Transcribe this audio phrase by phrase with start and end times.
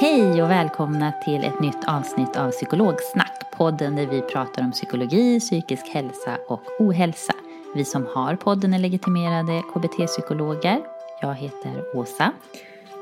[0.00, 3.50] Hej och välkomna till ett nytt avsnitt av Psykologsnack.
[3.56, 7.32] Podden där vi pratar om psykologi, psykisk hälsa och ohälsa.
[7.74, 10.80] Vi som har podden är legitimerade KBT-psykologer.
[11.22, 12.32] Jag heter Åsa.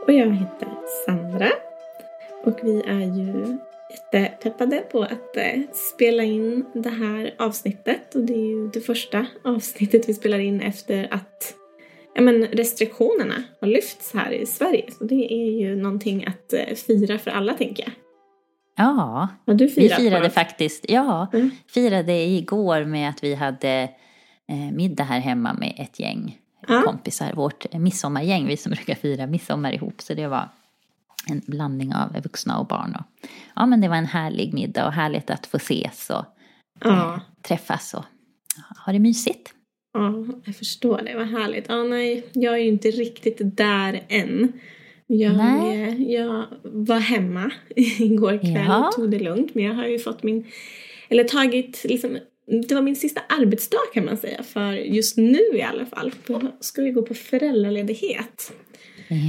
[0.06, 0.68] Och jag heter
[1.06, 1.48] Sandra.
[2.44, 3.58] Och vi är ju
[4.12, 5.60] jättepeppade på att eh,
[5.94, 8.14] spela in det här avsnittet.
[8.14, 11.54] Och det är ju det första avsnittet vi spelar in efter att
[12.20, 14.90] men restriktionerna har lyfts här i Sverige.
[14.98, 17.92] Så det är ju någonting att eh, fira för alla tänker jag.
[18.76, 20.30] Ja, vi firade på?
[20.34, 21.50] faktiskt, ja, Mm.
[21.66, 23.90] firade igår med att vi hade
[24.48, 26.82] eh, middag här hemma med ett gäng Ja.
[26.86, 27.32] kompisar.
[27.32, 30.00] Vårt midsommargäng, vi som brukar fira midsommar ihop.
[30.00, 30.48] Så det var
[31.30, 32.96] en blandning av vuxna och barn.
[32.98, 36.24] Och, ja, men det var en härlig middag och härligt att få ses och
[36.84, 37.14] Ja.
[37.14, 38.04] eh, träffas och
[38.86, 39.54] ha det mysigt.
[39.92, 41.14] Ja, jag förstår det.
[41.16, 41.64] Vad härligt.
[41.68, 44.52] Ja, nej, jag är ju inte riktigt där än.
[45.06, 46.12] Jag, Nej.
[46.12, 47.50] jag var hemma
[47.98, 48.86] igår kväll Ja.
[48.88, 49.54] och tog det lugnt.
[49.54, 50.46] Men jag har ju fått min,
[51.08, 52.18] eller tagit liksom,
[52.68, 54.42] det var min sista arbetsdag kan man säga.
[54.42, 56.12] För just nu i alla fall.
[56.26, 58.52] Då ska vi gå på föräldraledighet.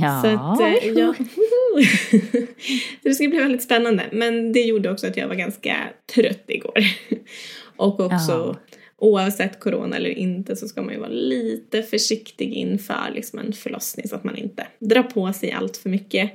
[0.01, 1.13] Ja, Så att, eh, ja.
[3.01, 4.03] Så det ska bli väldigt spännande.
[4.11, 5.77] Men det gjorde också att jag var ganska
[6.15, 6.79] trött igår.
[7.75, 8.55] Och också Ja.
[8.99, 14.07] Oavsett corona eller inte så ska man ju vara lite försiktig inför liksom en förlossning
[14.07, 16.31] så att man inte drar på sig allt för mycket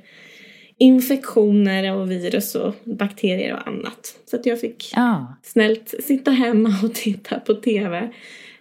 [0.78, 4.19] infektioner och virus och bakterier och annat.
[4.25, 8.10] Så att jag fick ja, snällt sitta hemma och titta på TV.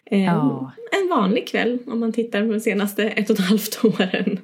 [0.06, 0.72] Eh, Ja.
[1.02, 4.40] En vanlig kväll om man tittar på de senaste ett och ett halvt åren.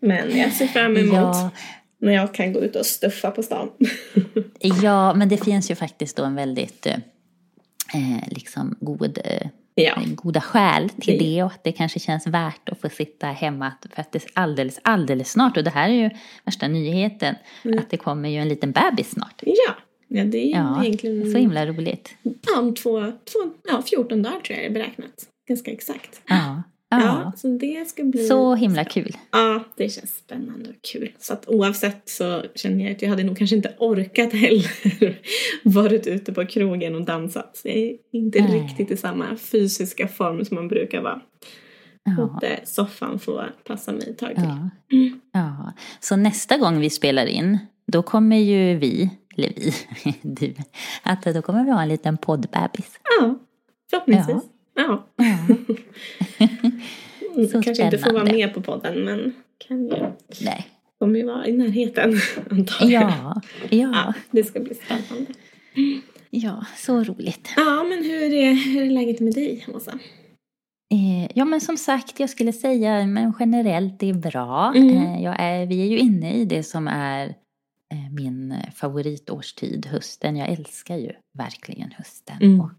[0.00, 1.50] Men jag ser fram emot ja,
[1.98, 3.70] när jag kan gå ut och stuffa på stan.
[4.82, 6.86] ja, men det finns ju faktiskt då en väldigt
[7.94, 9.94] eh, liksom god, eh, ja.
[10.14, 13.72] goda skäl till Det- det och att det kanske känns värt att få sitta hemma
[13.94, 16.10] för att det är alldeles, alldeles snart, och det här är ju
[16.44, 17.78] värsta nyheten, Mm.
[17.78, 19.42] att det kommer ju en liten bebis snart.
[19.46, 19.74] Ja.
[20.08, 22.14] ja, det är ju Ja, egentligen så himla roligt.
[22.22, 23.38] ja, om två, två,
[23.68, 25.10] ja, 14 dagar tror jag är beräknat.
[25.48, 26.20] Ganska exakt.
[26.26, 26.62] Ja,
[27.00, 28.24] Ja, så det ska bli...
[28.24, 29.16] Så himla kul.
[29.30, 31.12] Ja, det känns spännande och kul.
[31.18, 35.20] Så att oavsett så känner jag att jag hade nog kanske inte orkat heller
[35.68, 37.56] varit ute på krogen och dansat.
[37.56, 38.60] Så jag är inte Nej.
[38.60, 41.20] riktigt i samma fysiska form som man brukar vara.
[42.04, 42.12] Ja.
[42.18, 44.44] Låta soffan få passa mig ett tag till.
[44.44, 45.10] Ja.
[45.32, 45.72] ja.
[46.00, 49.74] Så nästa gång vi spelar in, då kommer ju vi, eller vi,
[50.22, 50.54] du,
[51.02, 53.00] att då kommer vi ha en liten poddbebis.
[53.20, 53.38] Ja,
[53.90, 54.42] förhoppningsvis.
[54.42, 54.51] Ja.
[54.74, 55.06] Ja.
[57.36, 58.32] Mm, Så kanske inte får vara spännande.
[58.46, 59.34] med på podden men
[59.68, 59.94] kan ju,
[60.44, 60.66] Nej.
[60.98, 62.12] kommer ju vara i närheten
[62.50, 63.02] antagligen.
[63.02, 63.40] Ja,
[63.70, 65.32] ja, ja, det ska bli spännande.
[66.30, 67.52] ja, så roligt.
[67.56, 69.92] Ja, men hur är, hur är läget med dig, Åsa?
[70.94, 74.72] Eh, Ja men som sagt, jag skulle säga men generellt det är bra.
[74.76, 74.96] Mm.
[74.96, 77.26] Eh, Jag är, vi är ju inne i det som är
[77.92, 80.36] eh, min favoritårstid, hösten.
[80.36, 82.36] Jag älskar ju verkligen hösten.
[82.40, 82.60] Mm.
[82.60, 82.70] Och,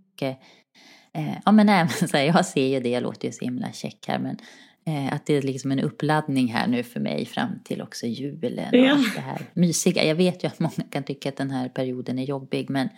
[1.13, 3.45] eh, eh, ja men även så här, jag ser ju det, jag låter ju så
[3.45, 4.37] himla check här, men
[4.85, 8.67] eh, att det är liksom en uppladdning här nu för mig fram till också julen
[8.71, 8.91] och Ja.
[8.91, 10.03] allt det här mysiga.
[10.05, 12.89] Jag vet ju att många kan tycka att den här perioden är jobbig, men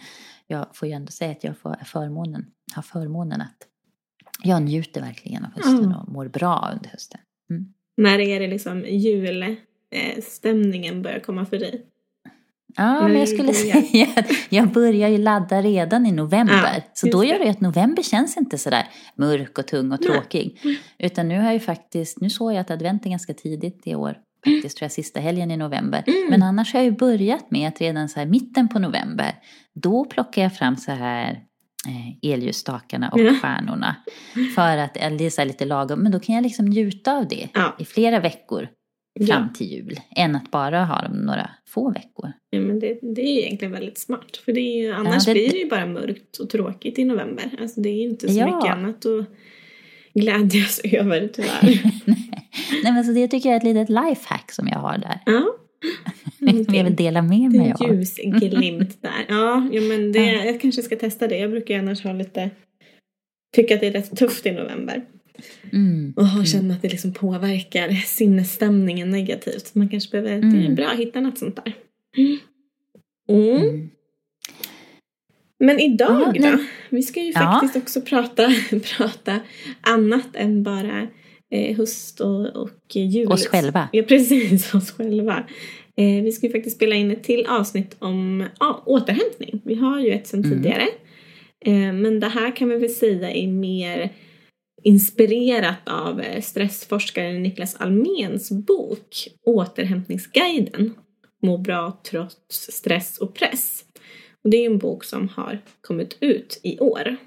[0.48, 2.46] jag får ju ändå säga att jag får förmånen,
[2.76, 3.58] har förmånen att
[4.44, 5.98] jag njuter verkligen av hösten Mm.
[5.98, 7.20] och mår bra under hösten.
[7.98, 11.86] När är det liksom julstämningen börjar komma för dig?
[12.75, 16.74] Ja, men jag skulle säga att jag börjar ju ladda redan i november.
[16.75, 20.62] Ja, så då gör det att november känns inte sådär mörk och tung och tråkig.
[21.00, 23.95] Utan nu har jag ju faktiskt, nu såg jag att advent är ganska tidigt i
[23.95, 24.18] år.
[24.45, 26.04] Faktiskt tror jag sista helgen i november.
[26.07, 26.27] Mm.
[26.30, 29.31] Men annars har jag ju börjat med att redan så här mitten på november,
[29.74, 31.31] då plockar jag fram så här
[31.88, 33.33] eh, elljusstakarna och Ja.
[33.42, 33.95] stjärnorna.
[34.56, 37.48] För att, det är så lite lagom, men då kan jag liksom njuta av det
[37.54, 37.75] Ja.
[37.80, 38.68] i flera veckor.
[39.28, 40.00] Fram till jul.
[40.16, 42.32] Än att bara ha dem några få veckor.
[42.50, 44.38] Ja, men det, det är egentligen väldigt smart.
[44.46, 47.46] För det är ju, annars det- blir det ju bara mörkt och tråkigt i november.
[47.62, 48.56] Alltså det är ju inte så Ja.
[48.56, 49.26] mycket annat att
[50.14, 51.82] glädjas över tyvärr.
[52.84, 55.20] Nej men så det tycker jag är ett litet lifehack som jag har där.
[55.26, 55.46] ja.
[56.66, 57.96] Som jag vill dela med mig En av.
[57.96, 59.26] ljusglimt där.
[59.28, 61.38] Ja, ja men det, jag kanske ska testa det.
[61.38, 62.50] Jag brukar annars ha lite...
[63.56, 65.06] Tycka att det är rätt tufft i november.
[65.74, 66.14] Mm.
[66.16, 69.76] Och ha- känna att det liksom påverkar sinnesstämningen negativt.
[69.76, 70.30] Man kanske behöver...
[70.42, 70.76] Det är Mm.
[70.76, 71.74] bra att hitta något sånt där.
[72.18, 72.38] Mm.
[73.30, 73.90] Mm.
[75.60, 76.58] Men idag Ja, då?
[76.90, 77.40] Vi ska ju Ja.
[77.62, 78.52] faktiskt också prata,
[78.98, 79.40] prata
[79.82, 81.08] annat än bara
[81.52, 83.28] eh, höst och, och jul.
[83.32, 83.90] Oss själva.
[83.92, 84.74] Ja, precis.
[84.76, 85.44] Oss själva.
[85.98, 89.62] Eh, vi ska ju faktiskt spela in ett till avsnitt om ja, återhämtning.
[89.66, 90.58] Vi har ju ett sedan Mm.
[90.58, 90.88] tidigare.
[91.66, 94.10] Eh, men det här kan vi väl säga är mer
[94.86, 100.94] inspirerat av eh, stressforskaren Niklas Alméns bok Återhämtningsguiden.
[101.42, 103.84] Må bra trots stress och press.
[104.44, 107.18] Och det är en bok som har kommit ut i år.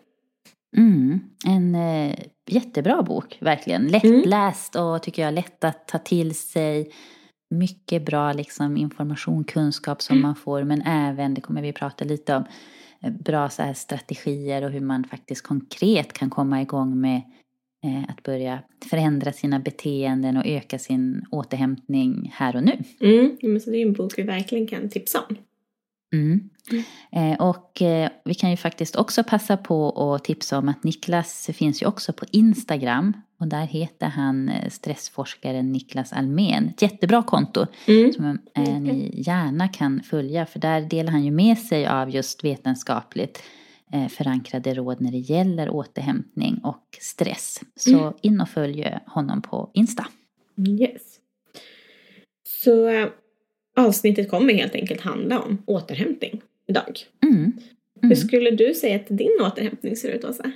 [0.76, 1.20] Mm.
[1.46, 2.18] En eh,
[2.50, 3.88] jättebra bok, verkligen.
[3.88, 6.90] Lättläst och tycker jag lätt att ta till sig.
[7.50, 10.64] Mycket bra liksom, information, kunskap som man får.
[10.64, 12.44] Men även, det kommer vi prata lite om,
[13.02, 17.22] eh, bra så här, strategier och hur man faktiskt konkret kan komma igång med
[18.08, 18.58] att börja
[18.90, 22.78] förändra sina beteenden och öka sin återhämtning här och nu.
[23.00, 23.60] Mm.
[23.60, 25.36] så det är en bok vi verkligen kan tipsa om.
[26.12, 26.48] Mm.
[27.12, 31.50] Eh, och eh, vi kan ju faktiskt också passa på att tipsa om att Niklas
[31.54, 33.12] finns ju också på Instagram.
[33.40, 36.68] Och där heter han eh, stressforskaren Niklas Almen.
[36.68, 38.12] Ett jättebra konto Mm.
[38.12, 40.46] som eh, ni gärna kan följa.
[40.46, 43.42] För där delar han ju med sig av just vetenskapligt eh,
[44.10, 47.60] förankrade råd när det gäller återhämtning och stress.
[47.76, 50.06] Så in och följ honom på Insta.
[50.80, 51.02] Yes.
[52.48, 53.08] Så äh,
[53.76, 56.98] avsnittet kommer helt enkelt handla om återhämtning idag.
[57.22, 57.52] Mm.
[58.00, 58.16] Hur Mm.
[58.16, 60.52] skulle du säga att din återhämtning ser ut, Åsa?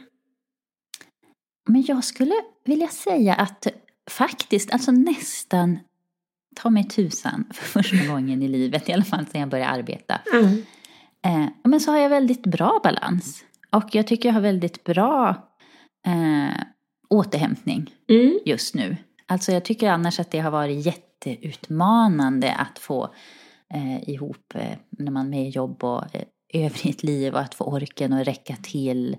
[1.68, 3.66] Men jag skulle vilja säga att
[4.10, 5.78] faktiskt, alltså nästan
[6.56, 10.20] ta mig tusan för första gången i livet, i alla fall sedan jag började arbeta.
[10.32, 10.62] Mm.
[11.24, 13.44] Eh, men så har jag väldigt bra balans.
[13.70, 15.28] Och jag tycker jag har väldigt bra
[16.06, 16.62] eh,
[17.08, 18.38] återhämtning Mm.
[18.44, 18.96] just nu.
[19.26, 23.14] Alltså jag tycker annars att det har varit jätteutmanande att få
[23.74, 26.22] eh, ihop eh, när man är med jobb och eh,
[26.54, 29.16] övrigt liv och att få orken att räcka till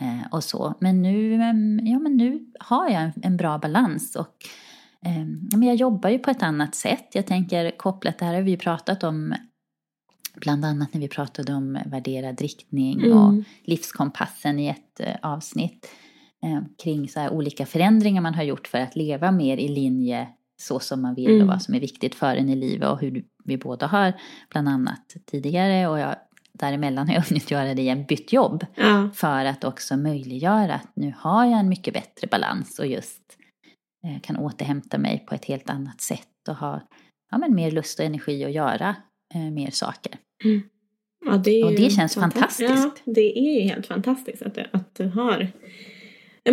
[0.00, 0.74] eh, och så.
[0.80, 1.32] Men nu,
[1.82, 4.36] ja, men nu har jag en, en bra balans och
[5.06, 5.24] eh,
[5.58, 7.08] men jag jobbar ju på ett annat sätt.
[7.12, 9.34] Jag tänker kopplat, det här har vi ju pratat om
[10.40, 13.44] bland annat när vi pratade om värderad riktning och Mm.
[13.64, 15.90] livskompassen i ett eh, avsnitt
[16.44, 20.28] eh, kring så olika förändringar man har gjort för att leva mer i linje
[20.62, 21.42] så som man vill Mm.
[21.42, 24.12] och vad som är viktigt för en i livet och hur vi båda har
[24.50, 26.16] bland annat tidigare och jag
[26.52, 29.10] däremellan har jag hunnit göra det igen, bytt jobb Ja.
[29.14, 33.22] för att också möjliggöra att nu har jag en mycket bättre balans och just
[34.06, 36.80] eh, kan återhämta mig på ett helt annat sätt och ha
[37.30, 38.96] ja, men mer lust och energi att göra
[39.34, 40.12] eh, mer saker.
[41.26, 42.70] Ja, det Och det känns fanta- fantastiskt.
[42.70, 45.52] Ja, det är ju helt fantastiskt att du, att du har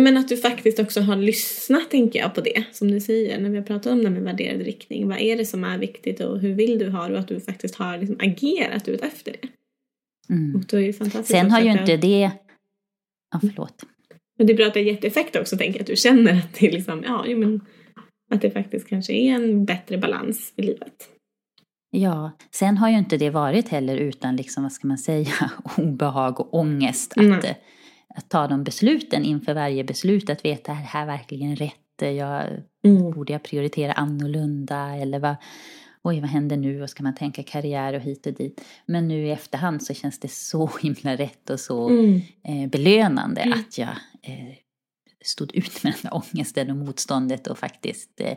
[0.00, 2.64] men att du faktiskt också har lyssnat, tänker jag, på det.
[2.72, 5.08] Som du säger, när vi har pratat om det med värderad riktning.
[5.08, 7.14] Vad är det som är viktigt och hur vill du ha det?
[7.14, 9.48] Och att du faktiskt har liksom agerat ut efter det.
[10.34, 10.56] Mm.
[10.56, 11.96] Och då är det fantastiskt Sen har ju inte det...
[11.96, 12.30] det...
[13.32, 13.84] Ja, förlåt.
[14.38, 15.80] Men det är bra att det har gett effekt också, tänker jag.
[15.80, 17.60] Att du känner att det liksom, ja, jo, men
[18.30, 21.08] att det faktiskt kanske är en bättre balans i livet.
[22.00, 26.40] Ja, sen har ju inte det varit heller utan liksom, vad ska man säga, obehag
[26.40, 27.40] och ångest att, Nej.
[27.44, 27.56] eh,
[28.16, 32.42] att ta de besluten inför varje beslut, att veta är det här verkligen rätt, jag,
[32.84, 33.10] Mm.
[33.10, 35.36] borde jag prioritera annorlunda eller vad,
[36.02, 38.64] oj vad händer nu och ska man tänka karriär och hit och dit.
[38.86, 42.20] Men nu i efterhand så känns det så himla rätt och så Mm.
[42.44, 43.58] eh, belönande Mm.
[43.60, 43.88] att jag
[44.22, 44.54] eh,
[45.24, 48.36] stod ut med den där ångesten och motståndet och faktiskt eh, eh,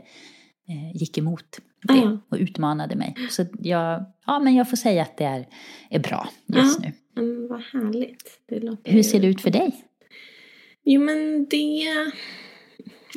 [0.93, 3.15] gick emot det och utmanade mig.
[3.29, 5.47] Så jag, ja, men jag får säga att det är,
[5.89, 6.91] är bra just nu.
[7.15, 8.39] Men vad härligt.
[8.49, 9.85] Det låter Hur ser det ut för dig?
[10.83, 11.85] Jo men det...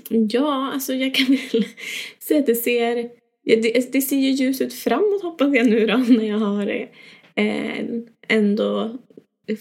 [0.08, 1.64] Ja, alltså jag kan väl
[2.18, 3.10] säga att det ser
[3.44, 6.66] det, det ser ju ljus ut framåt hoppas jag nu då när jag har
[7.34, 7.84] eh,
[8.28, 8.98] ändå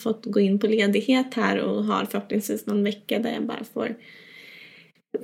[0.04, 3.96] fått gå in på ledighet här och har förhoppningsvis någon vecka där jag bara får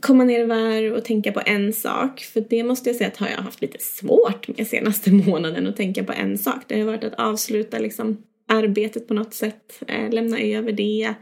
[0.02, 2.20] komma ner i varv och tänka på en sak.
[2.20, 5.78] För det måste jag säga att har jag haft lite svårt med senaste månaden att
[5.78, 6.64] tänka på en sak.
[6.68, 8.18] Det har varit att avsluta liksom
[8.48, 11.14] arbetet på något sätt, eh, lämna över det.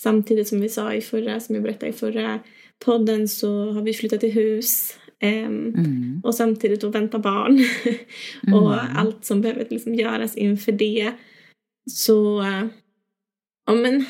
[0.00, 2.40] Samtidigt som vi sa i förra, som jag berättade i förra
[2.84, 4.98] podden så har vi flyttat till hus.
[5.22, 6.20] Um, mm.
[6.24, 7.58] Och samtidigt då vänta barn.
[8.46, 8.58] mm.
[8.58, 11.12] och allt som behöver liksom göras inför det.
[11.90, 12.44] Så,
[13.66, 14.04] ja men,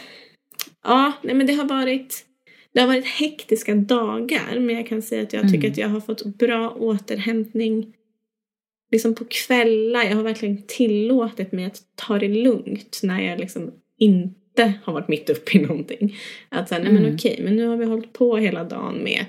[0.84, 2.24] ja, nej men det har varit
[2.74, 5.52] det har varit hektiska dagar men jag kan säga att jag mm.
[5.52, 7.94] tycker att jag har fått bra återhämtning
[8.92, 10.04] liksom på kvällar.
[10.04, 15.08] Jag har verkligen tillåtit mig att ta det lugnt när jag liksom inte har varit
[15.08, 16.16] mitt uppe i någonting.
[16.48, 17.14] Att säga, nej men mm.
[17.14, 19.24] okej, men nu har vi hållit på hela dagen med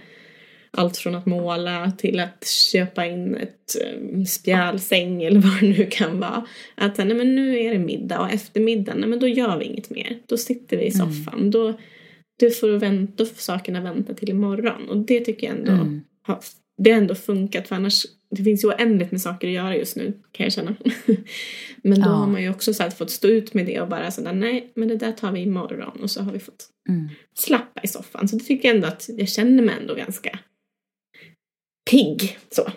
[0.71, 5.87] allt från att måla till att köpa in ett um, spjälsäng eller vad det nu
[5.91, 6.45] kan vara.
[6.75, 9.89] Att nej men nu är det middag och eftermiddagen, nej men då gör vi inget
[9.89, 10.19] mer.
[10.25, 11.07] Då sitter vi i mm.
[11.07, 11.39] soffan.
[11.39, 11.51] Mm.
[11.51, 11.73] Då,
[12.39, 14.89] då, får vänta, då får sakerna vänta till imorgon.
[14.89, 16.01] Och det tycker jag ändå mm.
[16.21, 16.39] har,
[16.77, 19.95] det har ändå funkat för annars det finns ju oändligt med saker att göra just
[19.95, 20.75] nu kan jag känna.
[21.81, 22.13] men då ja.
[22.13, 24.71] har man ju också så här, fått stå ut med det och bara sådär nej
[24.75, 27.09] men det där tar vi imorgon och så har vi fått mm.
[27.35, 28.27] slappa i soffan.
[28.27, 30.39] Så det tycker jag ändå att jag känner mig ändå ganska
[31.91, 32.71] pigg så.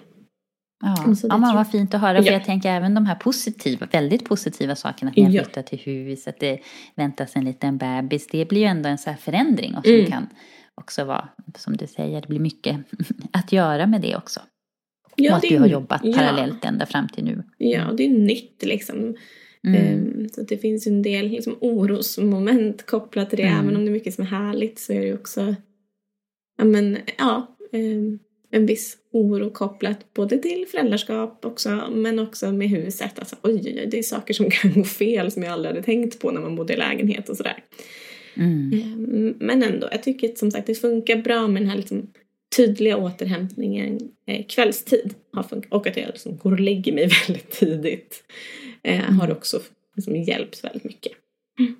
[0.80, 2.22] Ja, ja men vad fint att höra.
[2.22, 5.10] För jag tänker även de här positiva, väldigt positiva sakerna.
[5.10, 5.62] Att ni har flyttat ja.
[5.62, 6.60] till hus, att det
[6.94, 8.26] väntas en liten bebis.
[8.26, 10.10] Det blir ju ändå en så här förändring och som mm.
[10.10, 10.28] kan
[10.74, 12.76] också vara, som du säger, det blir mycket
[13.32, 14.40] att göra med det också.
[15.16, 16.16] Ja, och att du har jobbat ja.
[16.16, 17.42] parallellt ända fram till nu.
[17.56, 19.16] Ja, det är nytt liksom.
[19.66, 20.04] Mm.
[20.04, 23.44] Um, så det finns en del liksom, orosmoment kopplat till det.
[23.44, 23.60] Mm.
[23.60, 25.54] Även om det är mycket som är härligt så är det också
[26.58, 28.18] ja, men, ja, um,
[28.50, 33.18] en viss oro kopplat både till föräldraskap också men också med huset.
[33.18, 35.84] Alltså, oj, oj, oj, det är saker som kan gå fel som jag aldrig hade
[35.84, 37.64] tänkt på när man bodde i lägenhet och sådär.
[38.34, 38.72] Mm.
[38.72, 42.10] Um, men ändå, jag tycker som sagt det funkar bra med den här liksom,
[42.56, 45.14] tydliga återhämtningen eh, kvällstid.
[45.70, 48.24] Och att jag liksom går och lägger mig väldigt tidigt
[48.82, 49.20] eh, mm.
[49.20, 49.60] har också
[49.96, 51.12] liksom hjälpt väldigt mycket.
[51.58, 51.76] Mm.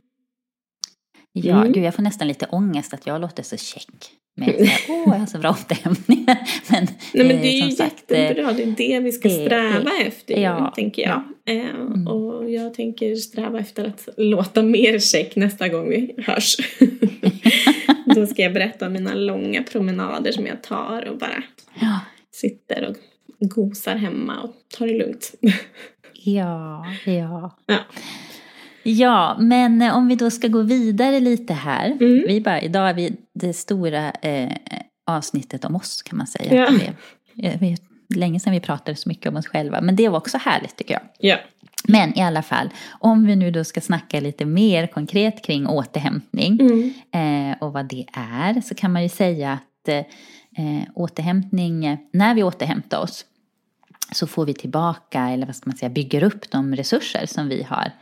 [1.33, 4.11] Ja, gud jag får nästan lite ångest att jag låter så check.
[4.39, 6.25] Med åh, oh, jag har så bra återhämtning.
[6.71, 10.07] Men, Nej, men det är ju sagt, jättebra, det är det vi ska sträva det,
[10.07, 11.23] efter, ja, tänker jag.
[11.45, 11.53] Ja.
[11.53, 12.09] Eh, mm.
[12.09, 16.57] Och jag tänker sträva efter att låta mer check nästa gång vi hörs.
[18.15, 21.43] Då ska jag berätta om mina långa promenader som jag tar och bara
[21.81, 22.01] ja.
[22.31, 22.97] sitter och
[23.49, 25.35] gosar hemma och tar det lugnt.
[26.13, 27.57] ja, ja.
[27.67, 27.79] ja.
[28.83, 31.87] Ja, men om vi då ska gå vidare lite här.
[31.87, 32.25] Mm.
[32.27, 34.53] Vi bara, idag är vi det stora eh,
[35.07, 36.55] avsnittet om oss kan man säga.
[36.55, 36.71] Ja.
[37.35, 37.79] Det, är,
[38.15, 40.95] länge sedan vi pratade så mycket om oss själva, men det var också härligt tycker
[40.95, 41.03] jag.
[41.19, 41.37] Ja.
[41.85, 46.61] Men i alla fall, om vi nu då ska snacka lite mer konkret kring återhämtning
[46.61, 47.51] mm.
[47.53, 52.43] eh, och vad det är så kan man ju säga att eh, återhämtning, när vi
[52.43, 53.25] återhämtar oss
[54.13, 57.63] så får vi tillbaka, eller vad ska man säga, bygger upp de resurser som vi
[57.63, 57.93] har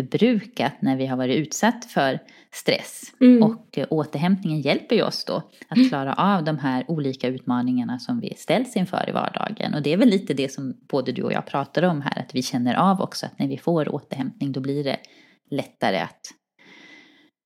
[0.00, 2.18] förbrukat när vi har varit utsatt för
[2.52, 3.02] stress.
[3.20, 3.42] Mm.
[3.42, 5.88] Och eh, återhämtningen hjälper ju oss då att mm.
[5.88, 9.74] klara av de här olika utmaningarna som vi ställs inför i vardagen.
[9.74, 12.34] Och det är väl lite det som både du och jag pratade om här, att
[12.34, 14.96] vi känner av också att när vi får återhämtning då blir det
[15.50, 16.20] lättare att,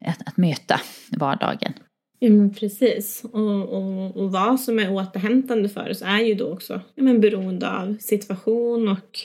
[0.07, 0.81] att, att möta
[1.17, 1.73] vardagen.
[2.19, 3.25] Ja men precis.
[3.33, 7.21] Och, och, och vad som är återhämtande för oss är ju då också ja, men
[7.21, 9.19] beroende av situation och,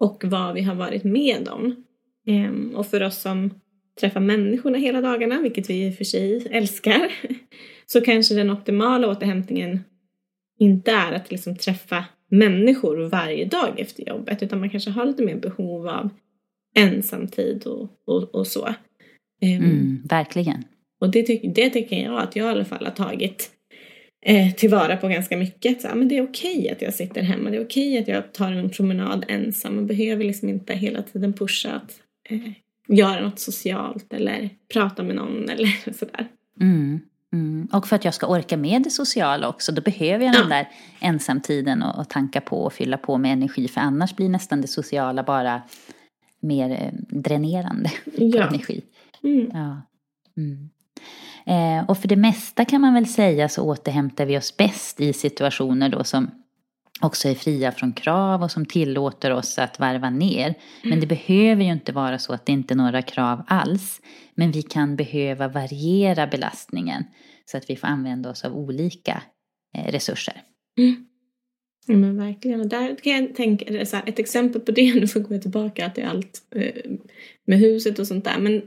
[0.00, 1.84] och vad vi har varit med om.
[2.26, 3.50] Ehm, och för oss som
[4.00, 7.12] träffar människorna hela dagarna, vilket vi i och för sig älskar,
[7.86, 9.80] så kanske den optimala återhämtningen
[10.58, 15.22] inte är att liksom träffa människor varje dag efter jobbet utan man kanske har lite
[15.22, 16.08] mer behov av
[16.76, 18.66] ensamtid och, och, och så.
[19.42, 20.64] Ehm, mm, verkligen.
[21.00, 23.50] Och det, ty det tycker jag att jag i alla fall har tagit
[24.26, 25.82] eh, tillvara på ganska mycket.
[25.82, 28.08] Så, men det är okej okay att jag sitter hemma, det är okej okay att
[28.08, 29.76] jag tar en promenad ensam.
[29.76, 32.52] Man behöver liksom inte hela tiden pusha att eh,
[32.88, 36.28] göra något socialt eller prata med någon eller sådär.
[36.60, 37.00] Mm,
[37.32, 37.68] mm.
[37.72, 40.40] Och för att jag ska orka med det sociala också, då behöver jag ja.
[40.40, 40.68] den där
[41.00, 43.68] ensamtiden och, och tanka på och fylla på med energi.
[43.68, 45.62] För annars blir nästan det sociala bara
[46.40, 48.42] mer eh, dränerande ja.
[48.42, 48.82] på energi.
[49.22, 49.50] Mm.
[49.52, 49.82] Ja.
[50.36, 50.70] Mm.
[51.46, 55.12] Eh, och för det mesta kan man väl säga så återhämtar vi oss bäst i
[55.12, 56.30] situationer då som
[57.00, 60.54] också är fria från krav och som tillåter oss att varva ner.
[60.82, 64.00] Men det behöver ju inte vara så att det inte är några krav alls.
[64.34, 67.04] Men vi kan behöva variera belastningen
[67.44, 69.22] så att vi får använda oss av olika
[69.76, 70.42] eh, resurser.
[70.78, 71.06] Mm.
[71.86, 72.60] Ja, men verkligen.
[72.60, 75.90] Och där kan jag tänka, så här, ett exempel på det, nu får gå tillbaka
[75.90, 76.90] till allt eh,
[77.46, 78.38] med huset och sånt där.
[78.38, 78.62] Men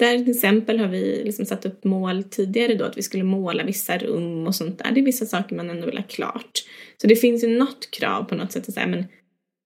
[0.00, 3.64] där till exempel har vi liksom satt upp mål tidigare då att vi skulle måla
[3.64, 4.90] vissa rum och sånt där.
[4.92, 6.64] Det är vissa saker man ändå vill ha klart.
[6.96, 9.04] Så det finns ju något krav på något sätt att säga men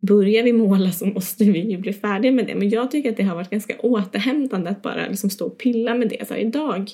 [0.07, 2.55] börjar vi måla så måste vi ju bli färdiga med det.
[2.55, 5.95] Men jag tycker att det har varit ganska återhämtande att bara liksom stå och pilla
[5.95, 6.29] med det.
[6.29, 6.91] Så här, idag,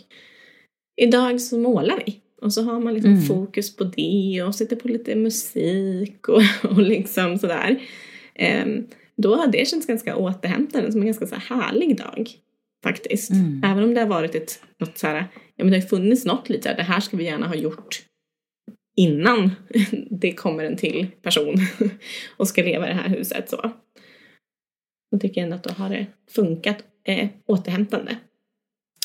[0.97, 2.21] idag så målar vi.
[2.43, 3.23] Och så har man liksom mm.
[3.23, 7.81] fokus på det och sätter på lite musik och, och liksom sådär.
[8.65, 12.31] Um, då har det känts ganska återhämtande som en ganska så härlig dag.
[12.83, 13.31] Faktiskt.
[13.31, 13.63] Mm.
[13.65, 16.49] Även om det har varit ett, något så här, ja men det har funnits något
[16.49, 18.03] lite så här, det här ska vi gärna ha gjort
[18.97, 19.51] innan
[20.11, 21.55] det kommer en till person
[22.37, 23.71] och ska leva i det här huset så.
[25.13, 28.17] Då tycker jag ändå att då har det funkat eh, återhämtande.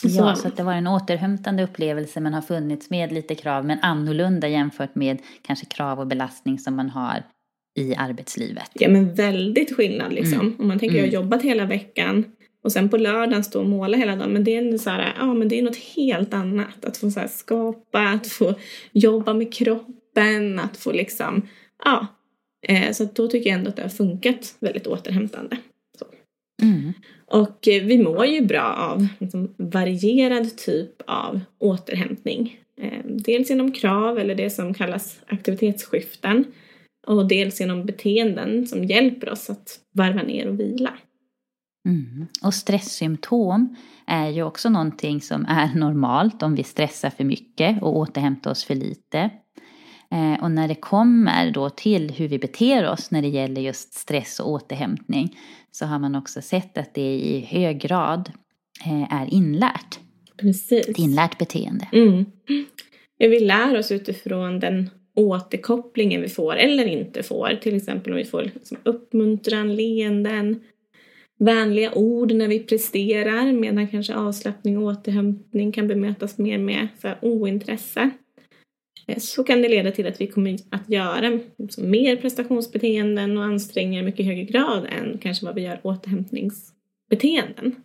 [0.04, 0.42] Ja, så.
[0.42, 4.48] så att det var en återhämtande upplevelse men har funnits med lite krav men annorlunda
[4.48, 7.24] jämfört med kanske krav och belastning som man har
[7.76, 8.72] i arbetslivet.
[8.74, 10.40] Ja men väldigt skillnad liksom.
[10.40, 10.56] Mm.
[10.60, 11.12] Om man tänker mm.
[11.12, 12.35] jag har jobbat hela veckan
[12.66, 14.34] och sen på lördagen stå och måla hela dagen.
[14.34, 16.86] Men det är så här, ja men det är något helt annat.
[16.86, 18.54] Att få så skapa, att få
[18.92, 21.48] jobba med kroppen, att få liksom,
[21.84, 22.08] ja.
[22.68, 25.58] Eh, så då tycker jag ändå att det har funkat väldigt återhämtande.
[26.62, 26.94] Mm.
[27.26, 32.60] Och eh, vi mår ju bra av liksom, varierad typ av återhämtning.
[32.82, 36.46] Eh, dels genom krav eller det som kallas aktivitetsskiften
[37.08, 40.94] och dels genom beteenden som hjälper oss att varva ner och vila.
[41.86, 42.28] Mm.
[42.44, 43.76] Och stresssymptom
[44.08, 48.64] är ju också någonting som är normalt om vi stressar för mycket och återhämtar oss
[48.64, 49.30] för lite.
[50.12, 53.94] Eh, och när det kommer då till hur vi beter oss när det gäller just
[53.94, 55.38] stress och återhämtning
[55.72, 58.32] så har man också sett att det i hög grad
[58.86, 60.00] eh, är inlärt.
[60.38, 60.88] Precis.
[60.88, 61.88] Ett inlärt beteende.
[61.92, 62.26] Mm.
[63.18, 67.60] Vi lär oss utifrån den återkopplingen vi får eller inte får.
[67.62, 70.62] Till exempel om vi får liksom uppmuntran, leenden,
[71.40, 77.08] vänliga ord när vi presterar medan kanske avslappning och återhämtning kan bemötas mer med så
[77.08, 78.10] här, ointresse.
[79.08, 83.44] Eh, så kan det leda till att vi kommer att göra liksom, mer prestationsbeteenden och
[83.44, 87.76] ansträngningar i mycket högre grad än kanske vad vi gör återhämtningsbeteenden.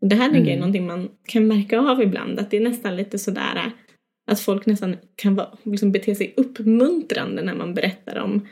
[0.00, 0.48] Och det här mm.
[0.48, 3.72] är någonting man kan märka av ibland, att det är nästan lite sådär
[4.26, 8.48] att folk nästan kan liksom bete sig uppmuntrande när man berättar om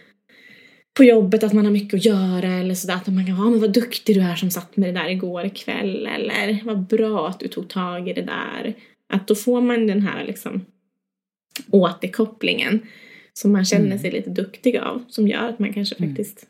[0.94, 2.94] på jobbet att man har mycket att göra eller sådär.
[2.94, 5.08] Att man kan vara, ah, men vad duktig du är som satt med det där
[5.08, 8.74] igår kväll eller vad bra att du tog tag i det där.
[9.08, 10.64] Att då får man den här liksom
[11.70, 12.80] återkopplingen
[13.32, 13.98] som man känner mm.
[13.98, 16.10] sig lite duktig av som gör att man kanske mm.
[16.10, 16.46] faktiskt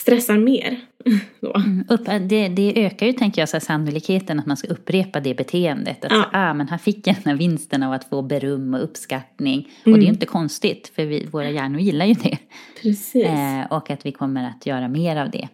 [0.00, 0.80] stressar mer.
[1.56, 5.34] Mm, upp, det, det, ökar ju tänker jag så sannolikheten att man ska upprepa det
[5.34, 6.04] beteendet.
[6.04, 6.22] Att ja.
[6.22, 9.58] så, ah, men här fick jag den här vinsten av att få beröm och uppskattning.
[9.58, 9.94] Mm.
[9.94, 10.14] Och det är mm.
[10.14, 12.38] inte konstigt för vi, våra hjärnor gillar ju det.
[12.82, 13.24] Precis.
[13.24, 15.48] Eh, och att vi kommer att göra mer av det.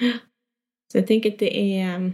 [0.92, 2.12] Så jag tänker att det är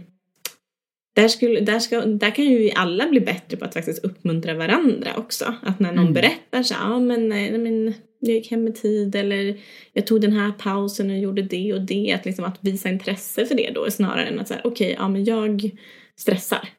[1.15, 4.53] där, skulle, där, ska, där kan ju vi alla bli bättre på att faktiskt uppmuntra
[4.53, 5.53] varandra också.
[5.63, 6.13] Att när någon mm.
[6.13, 7.27] berättar så ja men,
[7.63, 7.93] men
[8.27, 9.59] jag gick hem i tid eller
[9.93, 12.13] jag tog den här pausen och gjorde det och det.
[12.13, 15.09] Att, liksom, att visa intresse för det då snarare än att säga okej, okay, ja
[15.09, 15.71] men jag
[16.15, 16.69] stressar.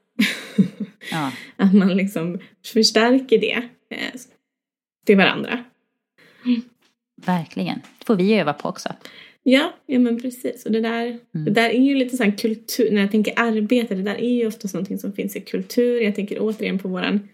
[1.10, 1.32] Ja.
[1.56, 4.20] att man liksom förstärker det eh,
[5.06, 5.64] till varandra.
[7.26, 7.80] Verkligen.
[7.98, 8.88] Det får vi öva på också.
[9.42, 10.66] Ja, ja men precis.
[10.66, 11.44] Och det där, mm.
[11.44, 14.46] det där är ju lite sån kultur, när jag tänker arbete, det där är ju
[14.46, 16.00] ofta någonting som finns i kultur.
[16.00, 17.28] Jag tänker återigen på våran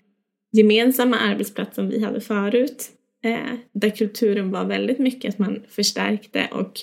[0.52, 2.90] gemensamma arbetsplats som vi hade förut.
[3.24, 6.80] Eh, där kulturen var väldigt mycket att man förstärkte och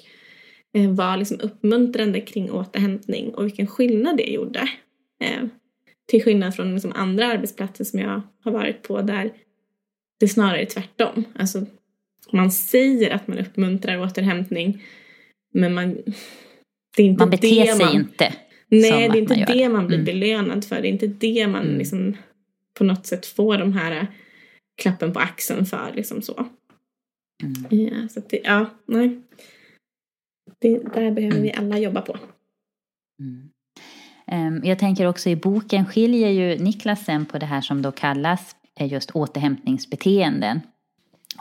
[0.73, 4.69] eh, var liksom uppmuntrande kring återhämtning och vilken skillnad det gjorde.
[5.23, 5.47] Eh,
[6.07, 9.31] till skillnad från liksom andra arbetsplatser som jag har varit på där
[10.19, 11.23] det snarare är tvärtom.
[11.35, 11.65] Alltså,
[12.31, 14.83] man säger att man uppmuntrar återhämtning
[15.53, 15.97] men man...
[16.95, 18.33] Det är inte man beter det sig man, inte.
[18.67, 20.05] Nej, det är inte det man blir mm.
[20.05, 20.81] belönad för.
[20.81, 21.77] Det är inte det man mm.
[21.77, 22.17] liksom
[22.73, 24.07] på något sätt får de här
[24.81, 25.93] klappen på axeln för.
[25.95, 26.45] Liksom så.
[27.43, 27.65] Mm.
[27.69, 29.21] Ja, så det, ja, nej.
[30.59, 32.17] Det, där behöver vi alla jobba på.
[33.19, 33.49] Mm.
[34.27, 37.91] Ehm, jag tänker också i boken skiljer ju Niklas sen på det här som då
[37.91, 40.61] kallas eh, just återhämtningsbeteenden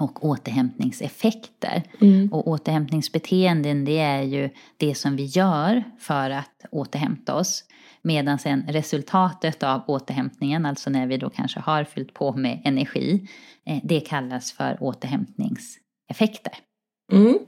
[0.01, 1.83] och återhämtningseffekter.
[2.01, 2.33] Mm.
[2.33, 7.65] Och återhämtningsbeteenden det är ju det som vi gör för att återhämta oss.
[8.07, 13.29] Medan sen resultatet av återhämtningen, alltså när vi då kanske har fyllt på med energi,
[13.67, 16.53] eh, det kallas för återhämtningseffekter.
[17.13, 17.39] Mm.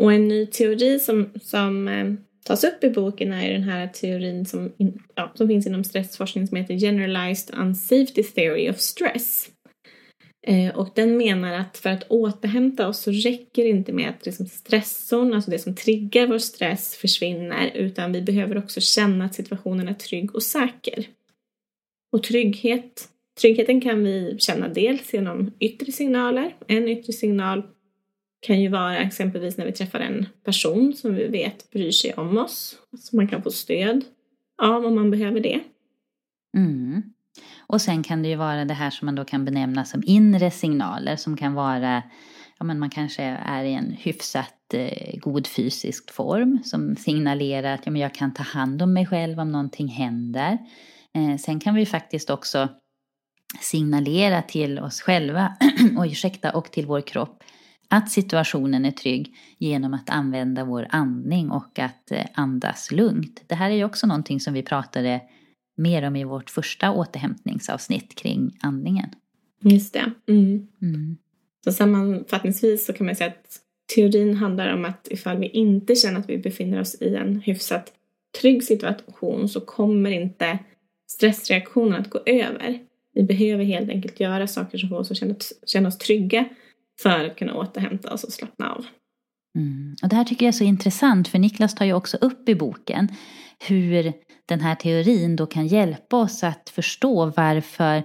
[0.00, 2.12] Och en ny teori som, som eh,
[2.44, 4.72] tas upp i boken är den här teorin som,
[5.14, 9.48] ja, som finns inom stressforskning som heter Generalized Unsafety Theory of Stress.
[10.46, 14.26] Eh, och den menar att för att återhämta oss så räcker det inte med att
[14.26, 19.34] liksom stressorn, alltså det som triggar vår stress, försvinner utan vi behöver också känna att
[19.34, 21.06] situationen är trygg och säker.
[22.12, 23.08] Och trygghet,
[23.40, 26.56] tryggheten kan vi känna dels genom yttre signaler.
[26.66, 27.62] En yttre signal
[28.46, 32.38] kan ju vara exempelvis när vi träffar en person som vi vet bryr sig om
[32.38, 32.78] oss.
[32.98, 34.04] Så man kan få stöd
[34.62, 35.60] av om man behöver det.
[36.56, 37.13] Mm.
[37.66, 40.50] Och sen kan det ju vara det här som man då kan benämna som inre
[40.50, 42.02] signaler som kan vara
[42.58, 47.86] Ja, men man kanske är i en hyfsat eh, god fysisk form som signalerar att
[47.86, 50.58] ja, men jag kan ta hand om mig själv om någonting händer.
[51.14, 52.68] Eh, sen kan vi faktiskt också
[53.60, 55.56] signalera till oss själva
[55.98, 57.42] och, ursäkta, och till vår kropp
[57.88, 63.42] att situationen är trygg genom att använda vår andning och att eh, andas lugnt.
[63.46, 65.20] Det här är ju också någonting som vi pratade
[65.76, 69.10] mer om i vårt första återhämtningsavsnitt kring andningen.
[69.60, 70.12] Just det.
[70.28, 70.68] Mm.
[70.82, 71.16] Mm.
[71.64, 73.60] Så sammanfattningsvis så kan man säga att
[73.94, 77.92] teorin handlar om att ifall vi inte känner att vi befinner oss i en hyfsat
[78.40, 80.58] trygg situation så kommer inte
[81.10, 82.78] stressreaktionen att gå över.
[83.14, 86.44] Vi behöver helt enkelt göra saker som får oss att känna, oss trygga
[87.02, 88.86] för att kunna återhämta oss och slappna av.
[89.58, 89.96] Mm.
[90.02, 92.54] Och det här tycker jag är så intressant för Niklas tar ju också upp i
[92.54, 93.08] boken
[93.68, 94.12] hur
[94.46, 97.96] den här teorin då kan hjälpa oss att förstå varför,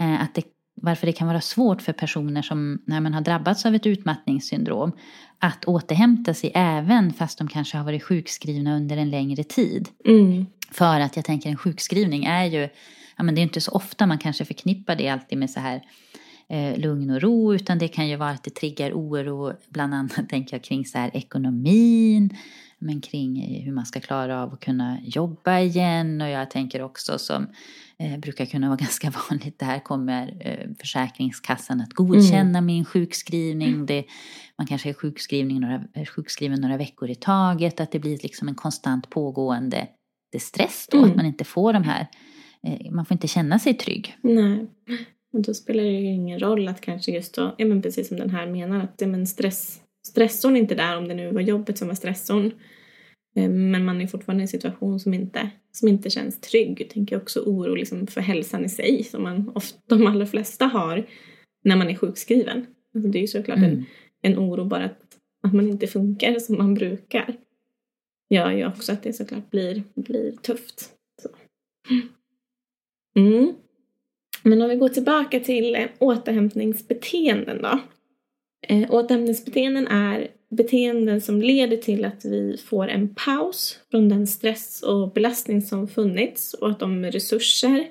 [0.00, 3.66] eh, att det, varför det kan vara svårt för personer som när man har drabbats
[3.66, 4.92] av ett utmattningssyndrom
[5.38, 9.88] att återhämta sig även fast de kanske har varit sjukskrivna under en längre tid.
[10.04, 10.46] Mm.
[10.70, 12.68] För att jag tänker en sjukskrivning är ju,
[13.16, 15.82] ja men det är inte så ofta man kanske förknippar det alltid med så här
[16.48, 20.28] eh, lugn och ro utan det kan ju vara att det triggar oro bland annat
[20.28, 22.36] tänker jag kring så här ekonomin
[22.78, 27.18] men kring hur man ska klara av att kunna jobba igen och jag tänker också
[27.18, 27.46] som
[27.98, 32.66] eh, brukar kunna vara ganska vanligt, det här kommer eh, Försäkringskassan att godkänna mm.
[32.66, 33.86] min sjukskrivning.
[33.86, 34.04] Det,
[34.58, 35.84] man kanske är sjukskrivning några,
[36.16, 39.88] sjukskriven några veckor i taget, att det blir liksom en konstant pågående
[40.40, 41.10] stress då, mm.
[41.10, 42.06] att man inte får de här,
[42.66, 44.16] eh, man får inte känna sig trygg.
[44.22, 44.66] Nej.
[45.32, 48.16] Och då spelar det ju ingen roll att kanske just då, ja men precis som
[48.16, 51.40] den här menar, att ja, men stress, stressorn är inte där om det nu var
[51.40, 52.52] jobbet som var stressorn.
[53.36, 56.80] Eh, men man är fortfarande i en situation som inte, som inte känns trygg.
[56.80, 60.64] Jag tänker också oro liksom för hälsan i sig som man ofta, de allra flesta
[60.64, 61.06] har
[61.64, 62.66] när man är sjukskriven.
[62.94, 63.70] Alltså det är ju såklart mm.
[63.70, 63.84] en,
[64.22, 67.36] en oro bara att, att man inte funkar som man brukar.
[68.30, 70.90] Gör ju också att det såklart blir, blir tufft.
[71.22, 71.28] Så.
[73.20, 73.54] Mm.
[74.42, 77.80] Men om vi går tillbaka till eh, återhämtningsbeteenden då.
[78.68, 84.82] Eh, återhämtningsbeteenden är beteenden som leder till att vi får en paus från den stress
[84.82, 87.86] och belastning som funnits och att de resurser,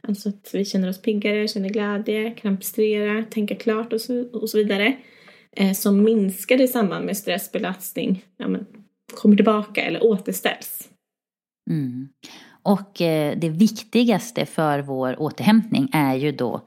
[0.00, 4.50] alltså att vi känner oss piggare, känner glädje, kan prestera, tänka klart och så, och
[4.50, 4.96] så vidare,
[5.56, 8.66] eh, som minskar i samband med stressbelastning, ja, men,
[9.14, 10.88] kommer tillbaka eller återställs.
[11.70, 12.08] Mm.
[12.62, 16.60] Och eh, det viktigaste för vår återhämtning är ju då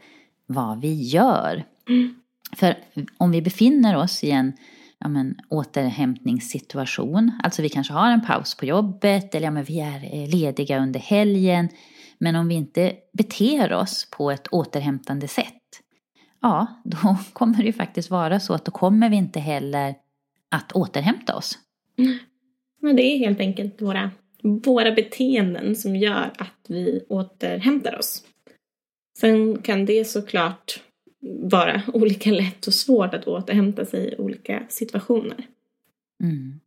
[0.46, 1.64] vad vi gör.
[1.90, 2.21] Mm.
[2.58, 2.76] För
[3.18, 4.54] om vi befinner oss i en
[5.00, 9.80] ja, men, återhämtningssituation, alltså vi kanske har en paus på jobbet eller ja, men vi
[9.80, 11.70] är eh, lediga under helgen,
[12.18, 15.62] men om vi inte beter oss på ett återhämtande sätt,
[16.42, 16.98] ja, då
[17.34, 19.96] kommer det ju faktiskt vara så att då kommer vi inte heller
[20.50, 21.58] att återhämta oss.
[21.98, 22.18] Mm.
[22.82, 24.12] Men det är helt enkelt våra
[24.44, 28.24] våra beteenden som gör att vi återhämtar oss.
[29.20, 30.84] Sen kan det såklart
[31.22, 35.48] vara olika lätt och svårt att återhämta sig i olika situationer.
[36.24, 36.60] Mm.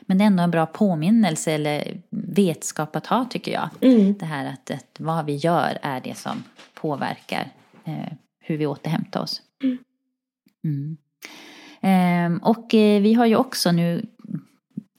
[0.00, 3.68] Men det är ändå en bra påminnelse eller vetskap att ha tycker jag.
[3.80, 4.14] Mm.
[4.18, 6.44] Det här att, att, vad vi gör är det som
[6.74, 7.48] påverkar
[7.84, 9.42] eh, hur vi återhämtar oss.
[9.62, 9.78] Mm.
[10.64, 10.96] mm.
[11.80, 14.06] Eh, och eh, vi har ju också nu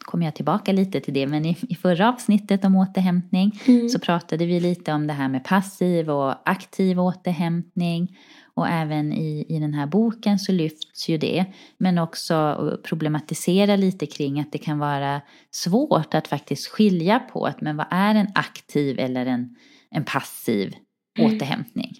[0.05, 3.89] kommer jag tillbaka lite till det, men i, i förra avsnittet om återhämtning mm.
[3.89, 8.17] så pratade vi lite om det här med passiv och aktiv återhämtning.
[8.55, 11.45] Och även i, i den här boken så lyfts ju det.
[11.77, 17.61] Men också problematisera lite kring att det kan vara svårt att faktiskt skilja på att
[17.61, 19.55] men vad är en aktiv eller en,
[19.89, 20.75] en passiv
[21.19, 21.35] mm.
[21.35, 21.91] återhämtning.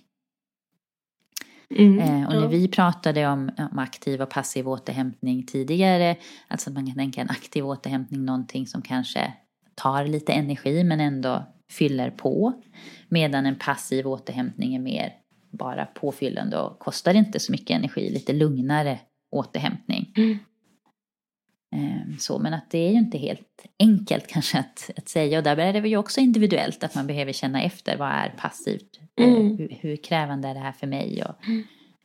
[1.70, 2.48] Mm, eh, och när ja.
[2.48, 6.16] vi pratade om, om, aktiv och passiv återhämtning tidigare,
[6.48, 9.34] alltså att man kan tänka en aktiv återhämtning någonting som kanske
[9.76, 12.54] tar lite energi men ändå fyller på.
[13.10, 15.14] Medan en passiv återhämtning är mer
[15.56, 19.00] bara påfyllande och kostar inte så mycket energi, lite lugnare
[19.32, 20.14] återhämtning.
[20.18, 20.38] Mm.
[21.76, 25.44] Eh, så, men att det är ju inte helt enkelt kanske att, att säga och
[25.44, 29.28] där är det ju också individuellt att man behöver känna efter vad är passivt, eh,
[29.28, 29.58] mm.
[29.58, 31.36] hur, hur, krävande är det här för mig och,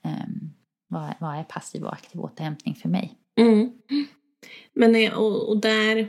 [0.04, 0.54] Um,
[0.88, 3.14] vad, vad, är passiv och aktiv återhämtning för mig?
[3.36, 3.72] Mm.
[4.72, 6.08] Men och, och där,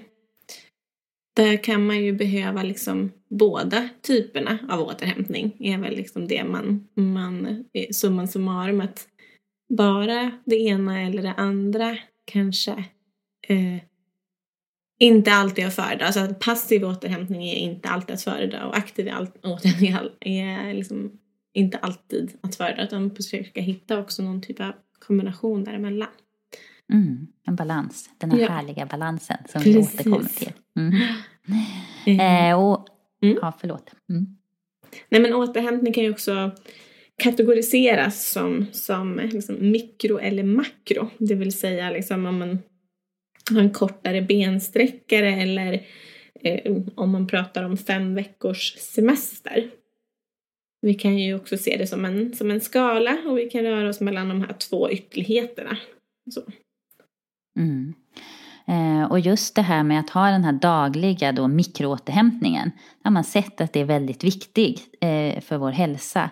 [1.34, 5.56] där kan man ju behöva liksom båda typerna av återhämtning.
[5.60, 9.08] är väl liksom det man, man eh, summan summarum att
[9.78, 12.72] bara det ena eller det andra kanske
[13.48, 13.78] eh,
[15.00, 16.06] inte alltid att föredra.
[16.06, 19.12] Alltså att passiv återhämtning är inte alltid att föredra och aktiv
[19.44, 21.12] återhämtning är liksom
[21.54, 26.10] inte alltid att föredra utan försöka hitta också någon typ av kombination däremellan.
[26.92, 28.50] Mm, en balans, den här ja.
[28.50, 29.76] härliga balansen som Precis.
[29.76, 30.54] vi återkommer till.
[30.78, 30.94] Mm.
[32.06, 32.50] Mm.
[32.50, 32.88] Eh, och,
[33.24, 33.38] mm.
[33.42, 33.92] Ja, förlåt.
[34.10, 34.38] Mm.
[35.10, 36.52] Nej men återhämtning kan ju också
[37.24, 41.10] kategoriseras som, som liksom mikro eller makro.
[41.18, 42.60] Det vill säga liksom om man
[43.52, 45.86] har en kortare bensträckare eller
[46.42, 49.70] eh, om man pratar om fem veckors semester.
[50.82, 53.90] Vi kan ju också se det som en, som en skala och vi kan röra
[53.90, 55.78] oss mellan de här två ytterligheterna.
[56.34, 56.42] Så.
[57.58, 57.94] Mm.
[58.68, 62.72] Eh, och just det här med att ha den här dagliga då mikroåterhämtningen.
[63.04, 66.30] har man sett att det är väldigt viktigt eh, för vår hälsa.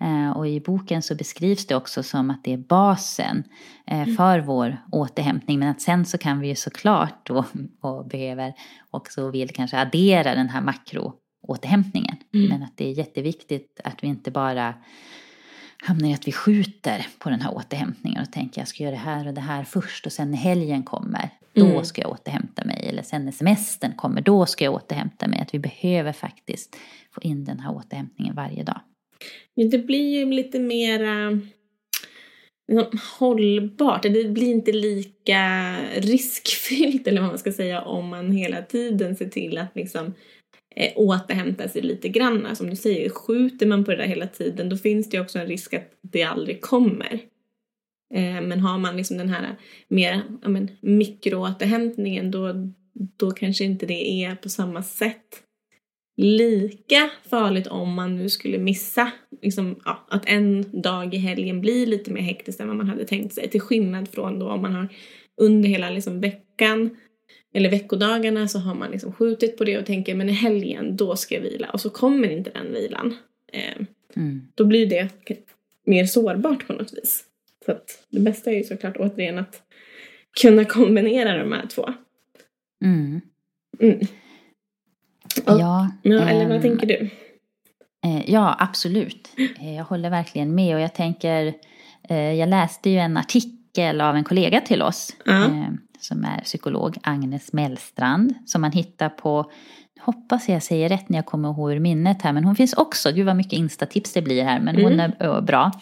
[0.00, 3.44] Eh, och i boken så beskrivs det också som att det är basen
[3.86, 4.16] mm.
[4.16, 5.58] för vår återhämtning.
[5.58, 7.44] Men att sen så kan vi ju såklart då
[7.80, 8.54] och behöver
[8.90, 12.16] också vill kanske addera den här makroåterhämtningen.
[12.34, 12.48] Mm.
[12.48, 14.74] Men att det är jätteviktigt att vi inte bara
[15.86, 19.00] hamnar i att vi skjuter på den här återhämtningen och tänker jag ska göra det
[19.00, 21.84] här och det här först och sen när helgen kommer då mm.
[21.84, 25.40] ska jag återhämta mig eller sen när semestern kommer då ska jag återhämta mig.
[25.40, 26.76] Att vi behöver faktiskt
[27.10, 28.80] få in den här återhämtningen varje dag.
[29.70, 31.40] Det blir ju lite mera
[32.68, 34.02] liksom, hållbart.
[34.02, 39.28] Det blir inte lika riskfyllt eller vad man ska säga om man hela tiden ser
[39.28, 40.14] till att liksom
[40.80, 42.46] eh, återhämta sig lite grann.
[42.46, 45.22] Alltså, som du säger, skjuter man på det där hela tiden då finns det ju
[45.22, 47.20] också en risk att det aldrig kommer.
[48.14, 49.56] Eh, men har man liksom den här
[49.88, 52.72] mer ja, men, mikroåterhämtningen då,
[53.16, 55.42] då kanske inte det är på samma sätt
[56.16, 59.12] lika farligt om man nu skulle missa
[59.42, 63.04] liksom, ja, att en dag i helgen blir lite mer hektisk än vad man hade
[63.04, 63.50] tänkt sig.
[63.50, 64.88] Till skillnad från då om man har
[65.40, 66.96] under hela liksom, veckan
[67.56, 71.16] eller veckodagarna så har man liksom skjutit på det och tänker men i helgen då
[71.16, 73.16] ska jag vila och så kommer inte den vilan.
[73.52, 74.48] Eh, mm.
[74.54, 75.08] Då blir det
[75.86, 77.24] mer sårbart på något vis.
[77.64, 79.62] Så att det bästa är ju såklart återigen att
[80.40, 81.88] kunna kombinera de här två.
[82.84, 83.20] Mm.
[83.80, 84.00] Mm.
[85.46, 87.10] Ja, ja, eller vad äm, tänker du?
[88.04, 89.28] Eh, ja, absolut.
[89.60, 91.54] Eh, jag håller verkligen med och jag tänker,
[92.08, 95.68] eh, jag läste ju en artikel av en kollega till oss uh
[96.00, 99.50] som är psykolog, Agnes Mellstrand, som man hittar på
[100.00, 103.12] hoppas jag säger rätt när jag kommer ihåg ur minnet här, men hon finns också,
[103.12, 104.84] gud vad mycket instatips det blir här, men mm.
[104.84, 105.72] hon är bra.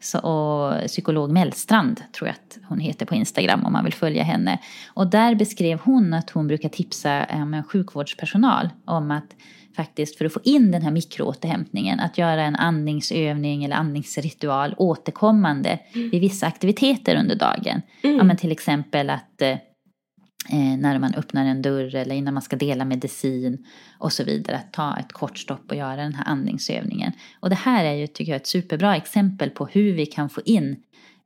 [0.00, 4.22] Så, och psykolog Mellstrand tror jag att hon heter på Instagram om man vill följa
[4.22, 4.58] henne.
[4.88, 9.36] Och där beskrev hon att hon brukar tipsa eh, sjukvårdspersonal om att
[9.76, 15.80] faktiskt för att få in den här mikroåterhämtningen, att göra en andningsövning eller andningsritual återkommande
[15.92, 16.10] mm.
[16.10, 17.82] vid vissa aktiviteter under dagen.
[18.02, 18.16] Mm.
[18.16, 22.42] Ja, men till exempel att eh, eh, när man öppnar en dörr eller innan man
[22.42, 23.66] ska dela medicin
[23.98, 24.56] och så vidare.
[24.56, 27.12] Att ta ett kort stopp och göra den här andningsövningen.
[27.40, 30.40] Och det här är ju, tycker jag, ett superbra exempel på hur vi kan få
[30.44, 30.76] in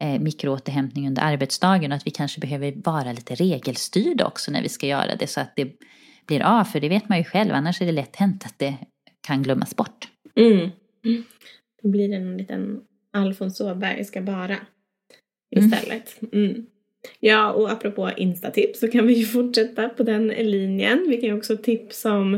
[0.00, 4.68] eh, mikroåterhämtning under arbetsdagen och att vi kanske behöver vara lite regelstyrda också när vi
[4.68, 5.72] ska göra det så att det
[6.26, 6.64] blir av.
[6.64, 8.74] För det vet man ju själv, annars är det lätt hänt att det
[9.26, 10.08] kan glömmas bort.
[10.36, 10.70] Mm.
[11.82, 12.80] Då blir det en liten
[13.12, 14.56] Alfons Åberg ska bara
[15.56, 16.22] istället.
[16.32, 16.44] Mm.
[16.44, 16.66] Mm.
[17.20, 21.06] Ja, och apropå instatips så kan vi ju fortsätta på den linjen.
[21.08, 22.34] Vi kan ju också tipsa om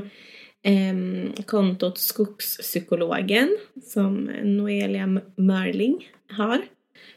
[0.62, 6.62] eh, kontot Skogspsykologen som Noelia Mörling har.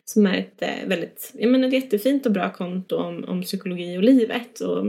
[0.05, 3.97] Som är ett eh, väldigt, jag menar ett jättefint och bra konto om, om psykologi
[3.97, 4.59] och livet.
[4.59, 4.85] Och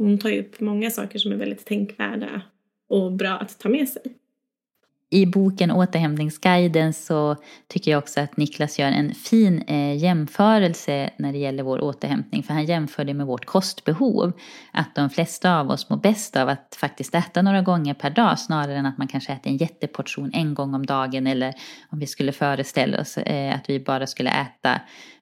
[0.00, 2.42] hon tar ju upp många saker som är väldigt tänkvärda
[2.88, 4.02] och bra att ta med sig
[5.10, 7.36] i boken Återhämtningsguiden så
[7.68, 12.42] tycker jag också att Niklas gör en fin eh, jämförelse när det gäller vår återhämtning.
[12.42, 14.32] För han jämför det med vårt kostbehov.
[14.72, 18.38] Att de flesta av oss mår bäst av att faktiskt äta några gånger per dag
[18.38, 21.26] snarare än att man kanske äter en jätteportion en gång om dagen.
[21.26, 21.54] Eller
[21.88, 24.80] om vi skulle föreställa oss eh, att vi bara skulle äta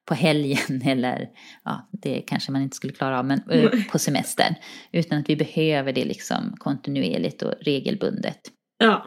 [0.09, 1.29] på helgen eller
[1.65, 4.55] ja, det kanske man inte skulle klara av men eh, på semestern.
[4.93, 8.39] Utan att vi behöver det liksom kontinuerligt och regelbundet.
[8.79, 9.07] Ja,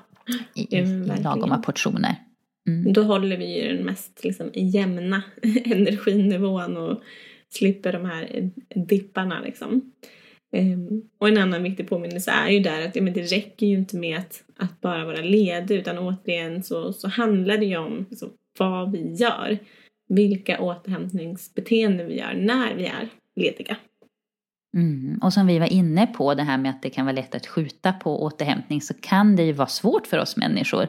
[0.55, 0.85] i, i
[1.23, 2.15] lagoma portioner.
[2.67, 2.93] Mm.
[2.93, 5.23] Då håller vi ju den mest liksom, jämna
[5.65, 7.01] energinivån och
[7.49, 8.51] slipper de här
[8.87, 9.91] dipparna liksom.
[10.57, 13.73] Um, och en annan viktig påminnelse är ju där att ja, men det räcker ju
[13.73, 18.05] inte med att, att bara vara ledig utan återigen så, så handlar det ju om
[18.09, 19.57] liksom, vad vi gör.
[20.15, 23.77] Vilka återhämtningsbeteenden vi gör när vi är lediga.
[24.77, 25.19] Mm.
[25.23, 27.47] Och som vi var inne på, det här med att det kan vara lätt att
[27.47, 30.87] skjuta på återhämtning, så kan det ju vara svårt för oss människor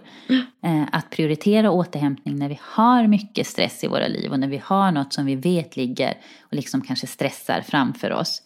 [0.65, 4.61] eh, att prioritera återhämtning när vi har mycket stress i våra liv och när vi
[4.65, 8.43] har något som vi vet ligger och liksom kanske stressar framför oss.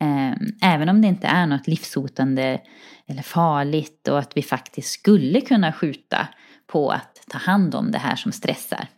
[0.00, 2.60] Eh, även om det inte är något livshotande
[3.06, 6.28] eller farligt och att vi faktiskt skulle kunna skjuta
[6.66, 8.88] på att ta hand om det här som stressar.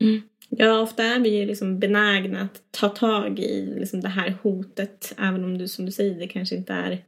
[0.00, 0.22] Mm.
[0.56, 5.14] Ja, ofta är vi ju liksom benägna att ta tag i liksom det här hotet.
[5.18, 6.98] Även om du som du säger, det kanske inte är...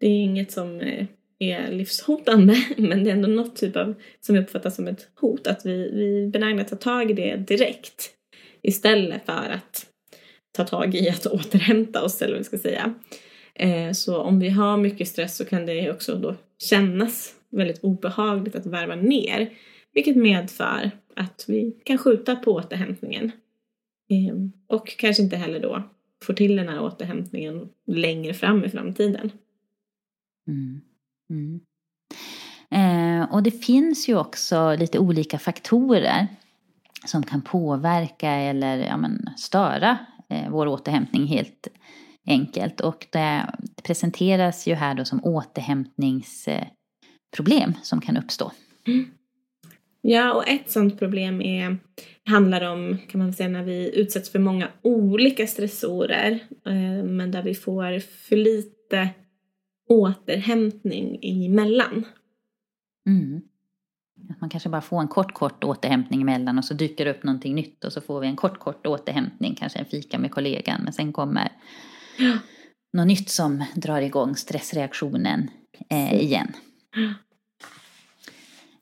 [0.00, 1.06] Det är inget som eh,
[1.38, 2.56] är livshotande.
[2.76, 5.46] Men det är ändå något typ av som vi uppfattar som ett hot.
[5.46, 8.10] Att vi, vi är benägna att ta tag i det direkt.
[8.62, 9.86] Istället för att
[10.56, 12.94] ta tag i att återhämta oss eller vad vi ska säga.
[13.54, 18.54] Eh, så om vi har mycket stress så kan det också då kännas väldigt obehagligt
[18.54, 19.50] att värva ner.
[19.98, 23.32] Vilket medför att vi kan skjuta på återhämtningen.
[24.10, 25.82] Ehm, och kanske inte heller då
[26.24, 29.30] får till den här återhämtningen längre fram i framtiden.
[30.48, 30.80] Mm.
[31.30, 31.60] Mm.
[32.70, 36.26] Eh, och det finns ju också lite olika faktorer
[37.06, 41.68] som kan påverka eller ja, men, störa eh, vår återhämtning helt
[42.26, 42.80] enkelt.
[42.80, 48.52] Och det presenteras ju här då som återhämtningsproblem som kan uppstå.
[48.86, 49.17] Mm.
[50.00, 51.76] Ja, och ett sådant problem är,
[52.24, 56.30] handlar om, kan man säga, när vi utsätts för många olika stressorer
[56.66, 59.08] eh, men där vi får för lite
[59.88, 62.04] återhämtning emellan.
[63.06, 63.40] Mm.
[64.30, 67.22] Att man kanske bara får en kort, kort återhämtning emellan och så dyker det upp
[67.22, 70.80] någonting nytt och så får vi en kort, kort återhämtning, kanske en fika med kollegan,
[70.84, 71.52] men sen kommer
[72.18, 72.38] ja.
[72.92, 75.50] något nytt som drar igång stressreaktionen
[75.90, 76.52] eh, igen.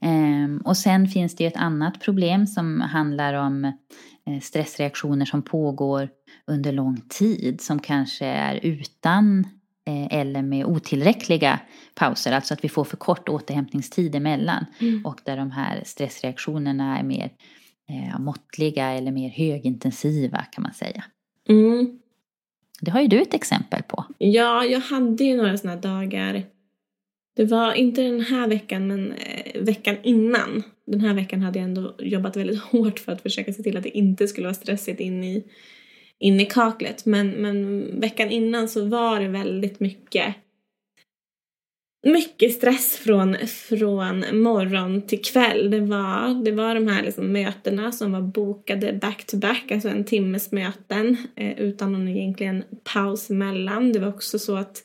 [0.01, 5.43] Ehm, och sen finns det ju ett annat problem som handlar om eh, stressreaktioner som
[5.43, 6.09] pågår
[6.47, 9.45] under lång tid som kanske är utan
[9.87, 11.61] eh, eller med otillräckliga
[11.95, 15.07] pauser, alltså att vi får för kort återhämtningstid emellan mm.
[15.07, 17.31] och där de här stressreaktionerna är mer
[17.89, 21.05] eh, måttliga eller mer högintensiva kan man säga.
[21.49, 21.99] Mm.
[22.81, 24.05] Det har ju du ett exempel på.
[24.19, 26.45] Ja, jag hade ju några sådana dagar
[27.37, 30.62] det var inte den här veckan, men eh, veckan innan.
[30.87, 33.83] Den här veckan hade jag ändå jobbat väldigt hårt för att försöka se till att
[33.83, 35.44] det inte skulle vara stressigt in i,
[36.18, 37.07] in i kaklet.
[37.07, 40.35] Men, men veckan innan så var det väldigt mycket
[42.03, 45.70] mycket stress från, från morgon till kväll.
[45.70, 49.88] Det var, det var de här liksom mötena som var bokade back to back, alltså
[49.88, 53.92] en timmes möten eh, utan någon egentligen paus emellan.
[53.92, 54.83] Det var också så att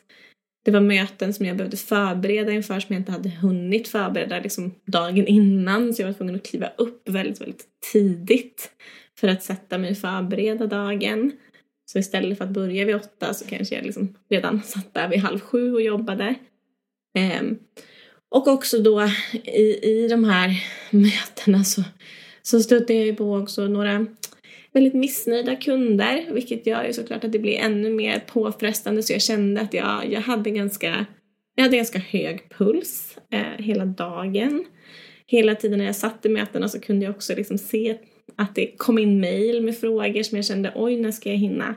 [0.63, 4.75] det var möten som jag behövde förbereda inför som jag inte hade hunnit förbereda liksom
[4.85, 5.93] dagen innan.
[5.93, 8.71] Så jag var tvungen att kliva upp väldigt, väldigt tidigt
[9.19, 11.31] för att sätta mig och förbereda dagen.
[11.85, 15.19] Så istället för att börja vid åtta så kanske jag liksom redan satt där vid
[15.19, 16.35] halv sju och jobbade.
[17.17, 17.57] Ehm.
[18.29, 19.09] och också då
[19.43, 21.83] i, i de här mötena så,
[22.41, 24.05] så stötte jag ju på också några
[24.73, 29.21] väldigt missnöjda kunder vilket gör ju såklart att det blir ännu mer påfrestande så jag
[29.21, 31.05] kände att jag, jag hade ganska
[31.55, 34.65] jag hade ganska hög puls eh, hela dagen.
[35.27, 37.97] Hela tiden när jag satt i mötena så kunde jag också liksom se
[38.35, 41.75] att det kom in mail med frågor som jag kände oj när ska jag hinna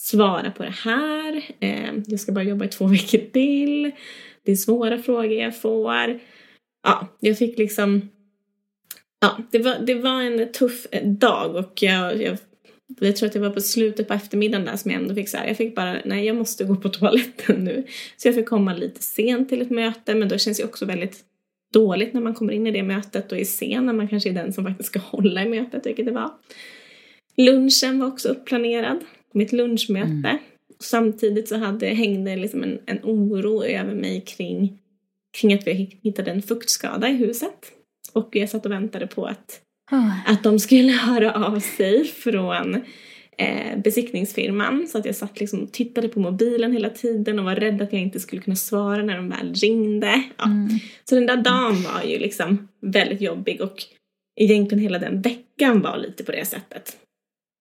[0.00, 1.42] svara på det här?
[1.60, 3.90] Eh, jag ska bara jobba i två veckor till.
[4.42, 6.20] Det är svåra frågor jag får.
[6.82, 8.08] Ja, jag fick liksom
[9.20, 12.38] Ja, det var, det var en tuff dag och jag, jag,
[13.00, 15.36] jag tror att det var på slutet på eftermiddagen där som jag ändå fick så
[15.36, 17.84] här, jag fick bara, nej jag måste gå på toaletten nu.
[18.16, 21.24] Så jag fick komma lite sent till ett möte men då känns det också väldigt
[21.72, 24.34] dåligt när man kommer in i det mötet och är sen när man kanske är
[24.34, 26.30] den som faktiskt ska hålla i mötet, vilket det var.
[27.36, 28.98] Lunchen var också uppplanerad,
[29.32, 30.08] mitt lunchmöte.
[30.28, 30.38] Mm.
[30.80, 34.78] Samtidigt så hade, hängde liksom en, en oro över mig kring,
[35.40, 37.72] kring att vi hittade en fuktskada i huset.
[38.12, 39.60] Och jag satt och väntade på att,
[39.92, 40.30] oh.
[40.30, 42.74] att de skulle höra av sig från
[43.38, 44.86] eh, besiktningsfirman.
[44.88, 47.92] Så att jag satt liksom och tittade på mobilen hela tiden och var rädd att
[47.92, 50.22] jag inte skulle kunna svara när de väl ringde.
[50.38, 50.44] Ja.
[50.44, 50.68] Mm.
[51.04, 53.84] Så den där dagen var ju liksom väldigt jobbig och
[54.40, 56.96] egentligen hela den veckan var lite på det sättet.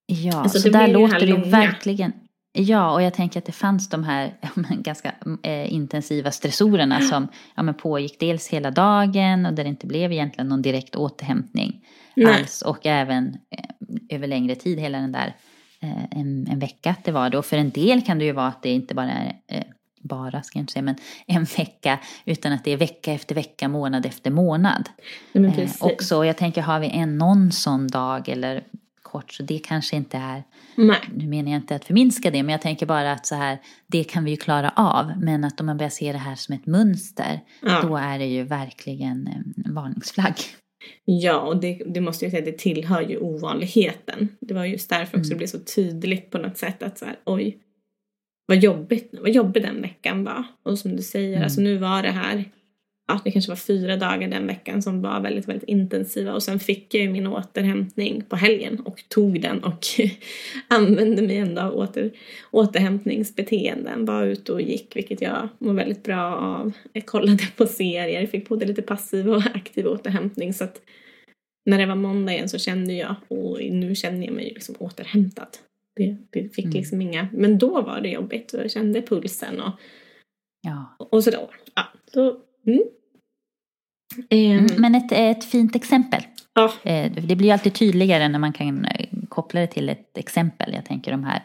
[0.07, 2.13] Ja, alltså, så där låter det ju verkligen
[2.59, 4.33] Ja, och jag tänker att det fanns de här
[4.79, 9.87] ganska eh, intensiva stressorerna som ja, men pågick dels hela dagen och där det inte
[9.87, 11.85] blev egentligen någon direkt återhämtning
[12.15, 12.33] Nej.
[12.33, 12.61] alls.
[12.61, 15.35] Och även eh, över längre tid, hela den där
[15.81, 17.37] eh, en, en vecka att det var det.
[17.37, 19.63] Och för en del kan det ju vara att det inte bara är
[20.01, 20.95] bara, ska jag inte säga, men
[21.27, 24.89] en vecka, utan att det är vecka efter vecka, månad efter månad.
[25.33, 28.63] Eh, också, jag tänker, har vi en någon sån dag eller
[29.11, 30.43] kort så det kanske inte är,
[30.75, 30.97] Nej.
[31.15, 34.03] nu menar jag inte att förminska det, men jag tänker bara att så här, det
[34.03, 35.11] kan vi ju klara av.
[35.21, 37.81] Men att om man börjar se det här som ett mönster, Ja.
[37.81, 40.35] då är det ju verkligen en varningsflagg.
[41.05, 44.29] Ja, och det, det måste jag säga, det tillhör ju ovanligheten.
[44.39, 45.29] Det var just därför också Mm.
[45.29, 47.57] det blev så tydligt på något sätt att så här, oj,
[48.45, 50.43] vad jobbigt, vad jobbig den veckan var.
[50.63, 51.43] Och som du säger, Mm.
[51.43, 52.45] alltså nu var det här,
[53.07, 56.59] ja det kanske var fyra dagar den veckan som var väldigt, väldigt intensiva och sen
[56.59, 59.79] fick jag ju min återhämtning på helgen och tog den och
[60.67, 62.11] använde mig ändå av åter,
[62.51, 64.05] återhämtningsbeteenden.
[64.05, 66.71] Var ute och gick, vilket jag mår väldigt bra av.
[66.93, 70.81] Jag kollade på serier, fick både lite passiv och aktiv återhämtning så att
[71.65, 75.47] när det var måndag igen så kände jag, och nu känner jag mig liksom återhämtad.
[75.95, 76.77] Det, det fick Mm.
[76.77, 79.71] liksom inga, men då var det jobbigt och jag kände pulsen och,
[80.61, 80.95] Ja.
[80.99, 81.47] och sådär.
[81.75, 81.83] Ja,
[82.13, 82.79] så, mm.
[84.29, 86.21] Ehm, Mm, men ett, ett fint exempel.
[86.55, 90.73] ja, Eh, Det blir alltid tydligare när man kan eh, koppla det till ett exempel.
[90.73, 91.43] Jag tänker de här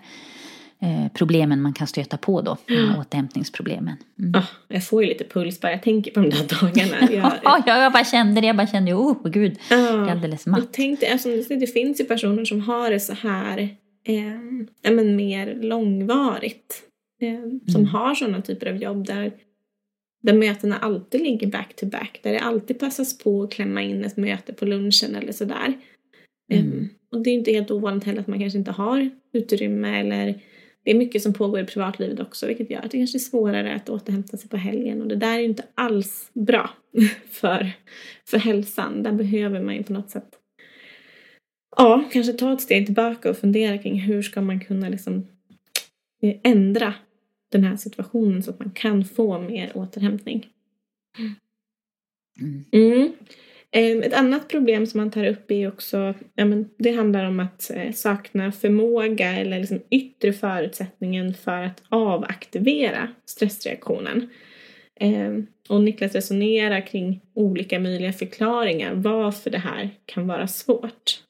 [0.80, 3.96] eh, problemen man kan stöta på då, här återhämtningsproblemen.
[4.18, 4.30] Mm.
[4.34, 7.12] ja, jag får ju lite puls bara jag tänker på de där dagarna.
[7.12, 10.58] Jag, Ja, jag, bara kände det, jag bara kände, oh gud, jag är alldeles matt.
[10.60, 13.58] Jag tänkte, alltså, det det finns ju personer som har det så här
[14.04, 16.82] eh, men mer långvarigt.
[17.20, 17.86] Eh, som Mm.
[17.94, 19.32] har sådana typer av jobb där,
[20.22, 22.20] där mötena alltid ligger back to back.
[22.22, 25.74] Där det alltid passas på att klämma in ett möte på lunchen eller sådär.
[26.52, 26.78] Mm.
[26.78, 30.40] Eh, och det är inte helt ovanligt heller att man kanske inte har utrymme eller
[30.84, 33.74] det är mycket som pågår i privatlivet också vilket gör att det kanske är svårare
[33.74, 36.70] att återhämta sig på helgen och det där är ju inte alls bra
[37.30, 37.72] för,
[38.24, 39.02] för hälsan.
[39.02, 40.38] Där behöver man ju på något sätt
[41.76, 45.26] ja, kanske ta ett steg tillbaka och fundera kring hur ska man kunna liksom
[46.22, 46.94] eh, ändra
[47.52, 50.48] den här situationen så att man kan få mer återhämtning.
[51.18, 52.64] Mm.
[52.72, 53.12] Mm.
[53.70, 57.40] Eh, Ett annat problem som man tar upp är också, ja, men det handlar om
[57.40, 64.28] att eh, sakna förmåga eller liksom yttre förutsättningen för att avaktivera stressreaktionen.
[65.00, 65.38] Eh,
[65.68, 71.22] och Niklas resonerar kring olika möjliga förklaringar varför det här kan vara svårt.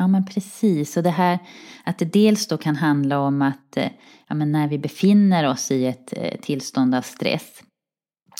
[0.00, 1.38] Ja men precis, och det här
[1.84, 3.88] att det dels då kan handla om att eh,
[4.28, 7.62] ja, men när vi befinner oss i ett eh, tillstånd av stress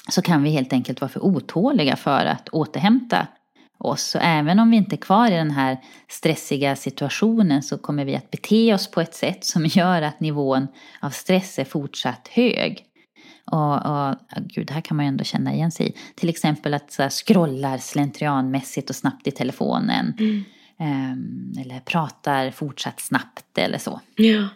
[0.08, 3.26] så kan vi helt enkelt vara för otåliga för att återhämta
[3.78, 4.02] oss.
[4.02, 8.16] Så även om vi inte är kvar i den här stressiga situationen så kommer vi
[8.16, 10.66] att bete oss på ett sätt som gör att nivån
[11.00, 12.84] av stress är fortsatt hög.
[13.52, 14.16] Och, och
[14.54, 15.94] gud, det här kan man ju ändå känna igen sig i.
[16.14, 20.14] Till exempel att så här, scrollar slentrianmässigt och snabbt i telefonen.
[20.18, 20.44] Mm
[21.60, 24.00] eller pratar fortsatt snabbt eller så.
[24.16, 24.48] Ja.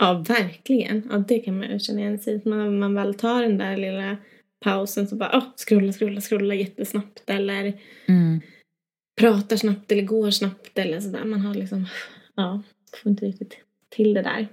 [0.00, 1.08] Ja, verkligen.
[1.10, 2.42] Ja, det kan man ju känna igen sig.
[2.44, 4.16] Man, man väl tar den där lilla
[4.64, 7.78] pausen så bara oh, scrolla, scrolla, scrolla jättesnabbt eller
[8.08, 8.40] Mm.
[9.20, 11.24] pratar snabbt eller går snabbt eller sådär.
[11.24, 11.86] Man har liksom,
[12.34, 12.62] ja,
[13.02, 13.56] får inte riktigt
[13.88, 14.48] till det där.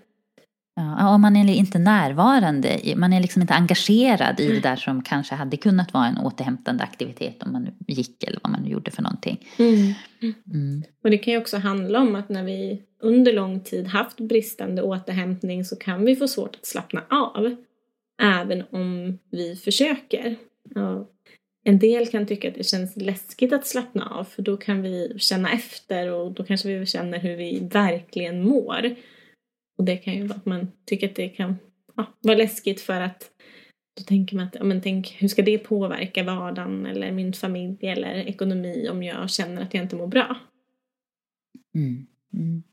[0.79, 5.01] Ja, och man är inte närvarande, man är liksom inte engagerad i det där som
[5.01, 8.91] kanske hade kunnat vara en återhämtande aktivitet om man gick eller vad man nu gjorde
[8.91, 9.47] för någonting.
[9.57, 10.83] Mm.
[11.03, 14.81] Och det kan ju också handla om att när vi under lång tid haft bristande
[14.81, 17.55] återhämtning så kan vi få svårt att slappna av.
[18.21, 20.35] Även om vi försöker.
[20.75, 21.09] Ja.
[21.63, 25.15] En del kan tycka att det känns läskigt att slappna av för då kan vi
[25.17, 28.95] känna efter och då kanske vi känner hur vi verkligen mår.
[29.77, 31.55] Och det kan ju vara att man tycker att det kan
[31.95, 33.31] ja, vara läskigt för att
[33.97, 37.77] då tänker man att, ja men tänk hur ska det påverka vardagen eller min familj
[37.81, 40.37] eller ekonomi om jag känner att jag inte mår bra.
[41.75, 42.07] Mm.
[42.33, 42.63] Mm.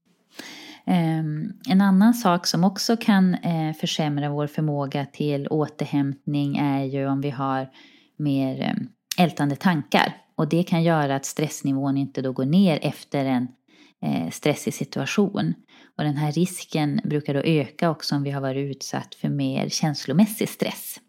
[0.86, 7.06] Ehm, en annan sak som också kan eh, försämra vår förmåga till återhämtning är ju
[7.06, 7.70] om vi har
[8.16, 10.16] mer eh, ältande tankar.
[10.36, 13.48] Och det kan göra att stressnivån inte då går ner efter en
[14.02, 15.54] eh, stressig situation.
[15.98, 19.68] Och den här risken brukar då öka också om vi har varit utsatt för mer
[19.68, 21.00] känslomässig stress.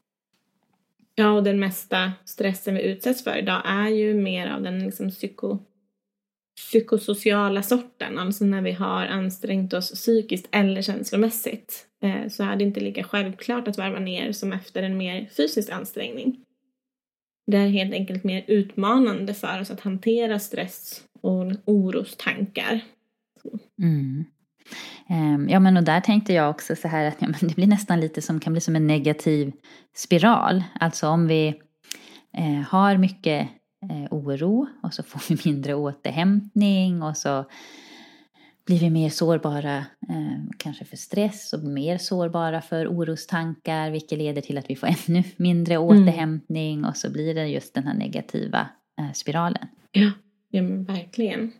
[1.15, 5.09] Ja, och den mesta stressen vi utsätts för idag är ju mer av den liksom
[5.09, 5.57] psyko,
[6.57, 8.17] psykosociala sorten.
[8.17, 11.87] Alltså när vi har ansträngt oss psykiskt eller känslomässigt.
[12.01, 15.69] Eh, så är det inte lika självklart att varva ner som efter en mer fysisk
[15.69, 16.45] ansträngning.
[17.47, 22.81] Det är helt enkelt mer utmanande för oss att hantera stress och orostankar.
[23.81, 24.25] Mm.
[25.09, 27.67] Ehm, Ja men och där tänkte jag också så här att ja, men det blir
[27.67, 29.51] nästan lite som kan bli som en negativ
[29.95, 30.63] spiral.
[30.79, 31.47] Alltså om vi
[32.37, 33.47] eh, har mycket
[33.91, 37.45] eh, oro och så får vi mindre återhämtning och så
[38.65, 39.77] blir vi mer sårbara
[40.09, 44.87] eh, kanske för stress och mer sårbara för orostankar vilket leder till att vi får
[45.07, 48.67] ännu mindre återhämtning och så blir det just den här negativa
[48.99, 49.67] eh, spiralen.
[49.91, 50.11] Ja,
[50.49, 51.51] ja men verkligen.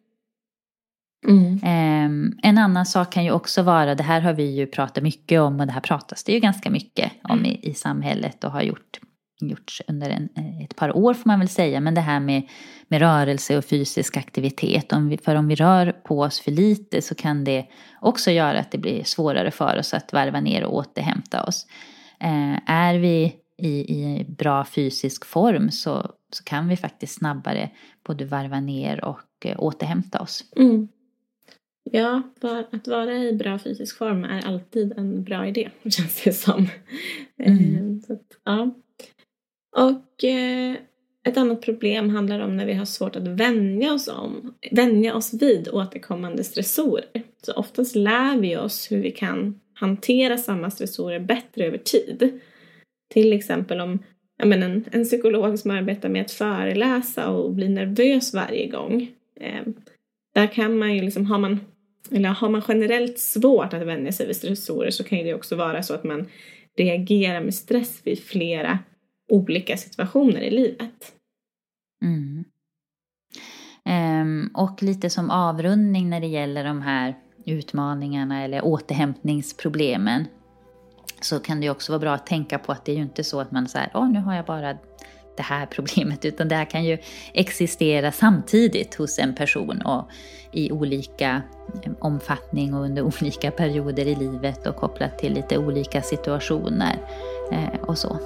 [1.27, 1.53] Mm.
[1.53, 5.41] Um, en annan sak kan ju också vara, det här har vi ju pratat mycket
[5.41, 7.51] om och det här pratas det ju ganska mycket om mm.
[7.51, 8.99] i, i samhället och har gjort,
[9.41, 10.29] gjorts under en,
[10.63, 11.79] ett par år får man väl säga.
[11.79, 12.47] Men det här med,
[12.87, 14.93] med rörelse och fysisk aktivitet.
[14.93, 17.65] Om vi, för om vi rör på oss för lite så kan det
[18.01, 21.67] också göra att det blir svårare för oss att varva ner och återhämta oss.
[22.23, 27.69] Uh, är vi i, i bra fysisk form så, så kan vi faktiskt snabbare
[28.07, 30.43] både varva ner och uh, återhämta oss.
[30.57, 30.87] Mm.
[31.91, 32.21] Ja,
[32.71, 36.67] att vara i bra fysisk form är alltid en bra idé, känns det som.
[37.37, 38.01] Mm.
[38.01, 38.71] Så att, ja.
[39.75, 40.75] Och eh,
[41.23, 45.33] ett annat problem handlar om när vi har svårt att vänja oss, om, vänja oss
[45.33, 47.23] vid återkommande stressorer.
[47.41, 52.39] Så oftast lär vi oss hur vi kan hantera samma stressorer bättre över tid.
[53.13, 54.03] Till exempel om
[54.37, 59.11] ja, men en, en psykolog som arbetar med att föreläsa och blir nervös varje gång.
[59.39, 59.63] Eh,
[60.33, 61.59] där kan man ju liksom, har man
[62.11, 65.83] eller har man generellt svårt att vänja sig vid stressorer så kan det också vara
[65.83, 66.25] så att man
[66.77, 68.79] reagerar med stress vid flera
[69.29, 71.13] olika situationer i livet.
[72.03, 72.45] Mm.
[73.89, 80.25] Um, och lite som avrundning när det gäller de här utmaningarna eller återhämtningsproblemen
[81.21, 83.39] så kan det också vara bra att tänka på att det är ju inte så
[83.39, 84.77] att man säger åh nu har jag bara
[85.37, 86.97] det här problemet utan det här kan ju
[87.33, 90.09] existera samtidigt hos en person och
[90.51, 91.41] i olika
[91.83, 96.97] eh, omfattning och under olika perioder i livet och kopplat till lite olika situationer
[97.51, 98.19] eh, och så.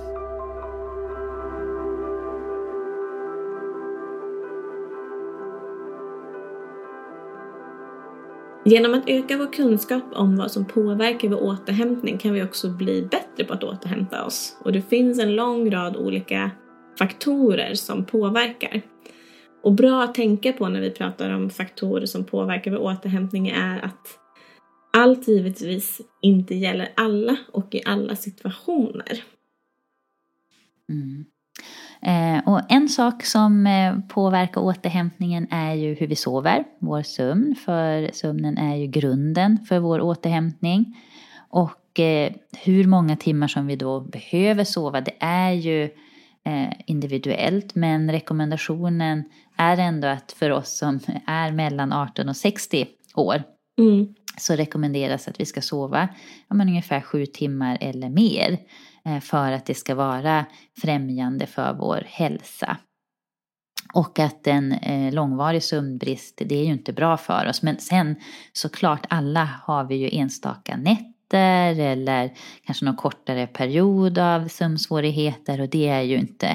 [8.66, 13.08] Genom att öka vår kunskap om vad som påverkar vår återhämtning kan vi också bli
[13.12, 14.58] bättre på att återhämta oss.
[14.60, 16.52] Och det finns en lång rad olika
[17.00, 18.82] faktorer som påverkar.
[19.64, 23.86] Och bra att tänka på när vi pratar om faktorer som påverkar vår återhämtning är
[23.86, 24.08] att
[24.94, 29.24] allt givetvis inte gäller alla och i alla situationer.
[30.90, 31.26] Mm.
[32.02, 37.56] Eh, och en sak som eh, påverkar återhämtningen är ju hur vi sover, vår sömn.
[37.66, 40.98] För sömnen är ju grunden för vår återhämtning.
[41.50, 42.34] Och eh,
[42.64, 45.90] hur många timmar som vi då behöver sova, det är ju Eh,
[46.86, 47.76] individuellt.
[47.76, 49.24] Men rekommendationen
[49.58, 53.44] är ändå att för oss som är mellan 18 och 60 år
[53.80, 54.16] mm.
[54.38, 56.10] så rekommenderas att vi ska sova
[56.48, 58.60] ja, men ungefär sju timmar eller mer
[59.06, 60.46] eh, för att det ska vara
[60.82, 62.78] främjande för vår hälsa.
[63.94, 67.62] Och att en eh, långvarig sömnbrist, det är ju inte bra för oss.
[67.62, 68.16] Men sen
[68.54, 72.32] såklart, alla har vi ju enstaka nätter nätter eller
[72.66, 76.48] kanske någon kortare period av sömnsvårigheter och det är ju inte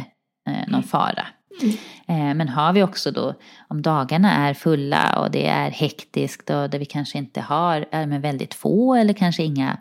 [0.49, 0.83] eh, någon mm.
[0.83, 1.27] fara.
[1.62, 1.77] Mm.
[2.09, 3.35] Eh, men har vi också då,
[3.68, 8.07] om dagarna är fulla och det är hektiskt och där vi kanske inte har, är
[8.07, 9.79] med väldigt få eller kanske inga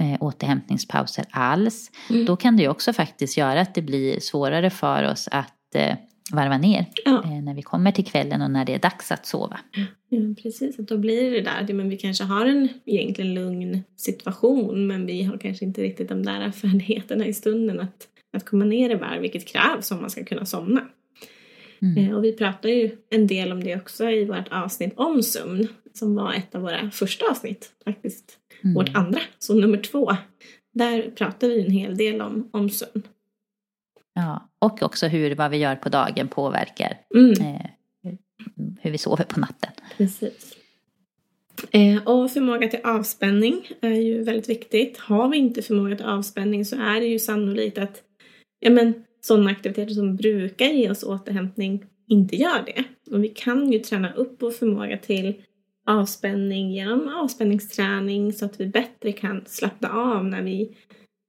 [0.00, 1.90] eh, återhämtningspauser alls.
[2.10, 2.24] Mm.
[2.24, 5.96] Då kan det ju också faktiskt göra att det blir svårare för oss att eh,
[6.32, 7.24] varva ner ja.
[7.24, 9.60] eh, när vi kommer till kvällen och när det är dags att sova.
[10.08, 13.82] Ja, precis, att då blir det där att men vi kanske har en egentligen lugn
[13.96, 18.64] situation men vi har kanske inte riktigt de där färdigheterna i stunden att, att komma
[18.64, 20.80] ner i varv vilket krävs om man ska kunna somna.
[21.82, 22.04] Mm.
[22.04, 25.68] Eh, och vi pratar ju en del om det också i vårt avsnitt om sömn
[25.94, 28.38] som var ett av våra första avsnitt faktiskt.
[28.64, 28.74] Mm.
[28.74, 30.16] Vårt andra, så nummer två.
[30.74, 33.02] Där pratar vi en hel del om, om sömn.
[34.16, 37.32] Ja, och också hur vad vi gör på dagen påverkar mm.
[37.32, 37.66] eh,
[38.80, 39.70] hur vi sover på natten.
[39.96, 40.56] Precis.
[41.70, 44.98] Eh, och förmåga till avspänning är ju väldigt viktigt.
[44.98, 48.02] Har vi inte förmåga till avspänning så är det ju sannolikt att
[48.60, 52.84] ja, men, sådana aktiviteter som brukar ge oss återhämtning inte gör det.
[53.14, 55.42] Och vi kan ju träna upp vår förmåga till
[55.86, 60.76] avspänning genom avspänningsträning så att vi bättre kan slappna av när vi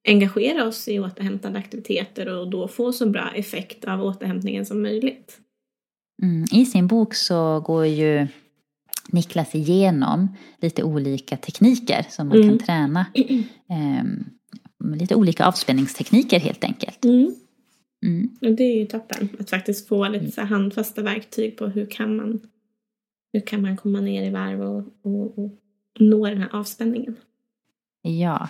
[0.08, 5.38] engagera oss i återhämtande aktiviteter och då få så bra effekt av återhämtningen som möjligt.
[6.24, 8.28] Mm, I sin bok så går ju
[9.12, 10.28] Niklas igenom
[10.62, 12.50] lite olika tekniker som man mm.
[12.50, 13.06] kan träna.
[14.02, 14.26] Um,
[14.98, 17.06] lite olika avspänningstekniker helt enkelt.
[17.06, 17.36] Mm.
[18.06, 18.56] Mm.
[18.56, 22.42] Det är ju toppen att faktiskt få lite så handfasta verktyg på hur kan man,
[23.34, 25.52] hur kan man komma ner i varv och, och, och
[26.00, 27.16] nå den här avspänningen.
[28.08, 28.48] Ja,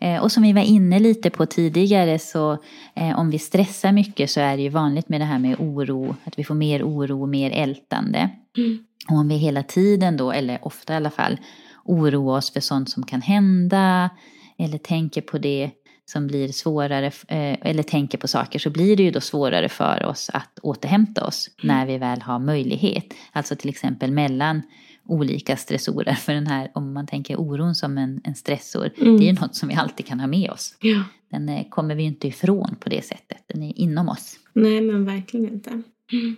[0.00, 2.52] eh, och som vi var inne lite på tidigare så
[2.94, 6.16] eh, om vi stressar mycket så är det ju vanligt med det här med oro,
[6.24, 8.30] att vi får mer oro, mer ältande.
[8.56, 8.84] Mm.
[9.10, 11.36] Och om vi hela tiden då, eller ofta i alla fall,
[11.84, 14.10] oroar oss för sånt som kan hända
[14.58, 15.70] eller tänker på det
[16.04, 20.06] som blir svårare, eh, eller tänker på saker, så blir det ju då svårare för
[20.06, 21.76] oss att återhämta oss mm.
[21.76, 23.04] när vi väl har möjlighet.
[23.32, 24.62] Alltså till exempel mellan
[25.06, 26.14] olika stressorer.
[26.14, 29.16] För den här, om man tänker oron som en, en stressor, mm.
[29.16, 30.76] det är ju något som vi alltid kan ha med oss.
[30.80, 31.04] Ja.
[31.30, 34.36] Den eh, kommer vi ju inte ifrån på det sättet, den är inom oss.
[34.52, 35.70] Nej, men verkligen inte.
[36.12, 36.36] Mm.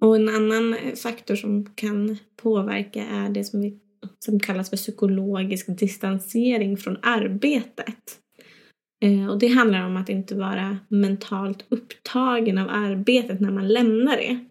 [0.00, 3.78] Och en annan faktor som kan påverka är det som, vi,
[4.18, 8.18] som kallas för psykologisk distansering från arbetet.
[9.02, 14.16] Eh, och det handlar om att inte vara mentalt upptagen av arbetet när man lämnar
[14.16, 14.49] det.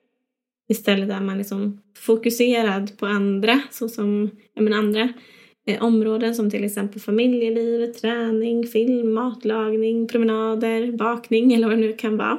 [0.69, 5.13] Istället är man liksom fokuserad på andra, såsom men andra
[5.67, 11.93] eh, områden som till exempel familjeliv, träning, film, matlagning, promenader, bakning eller vad det nu
[11.93, 12.37] kan vara.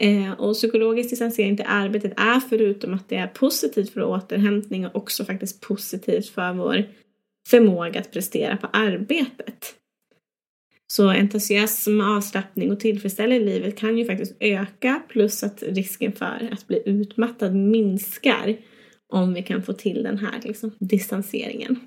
[0.00, 4.96] Eh, och psykologisk distansering till arbetet är förutom att det är positivt för återhämtning och
[4.96, 6.84] också faktiskt positivt för vår
[7.48, 9.74] förmåga att prestera på arbetet.
[10.92, 16.48] Så entusiasm, avslappning och tillfredsställelse i livet kan ju faktiskt öka plus att risken för
[16.52, 18.56] att bli utmattad minskar
[19.12, 21.80] om vi kan få till den här liksom, distanseringen.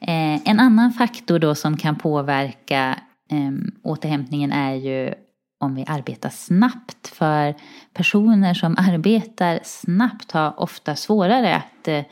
[0.00, 2.98] Eh, en annan faktor då som kan påverka
[3.30, 5.14] eh, återhämtningen är ju
[5.60, 7.08] om vi arbetar snabbt.
[7.08, 7.54] För
[7.92, 12.04] personer som arbetar snabbt har ofta svårare att eh,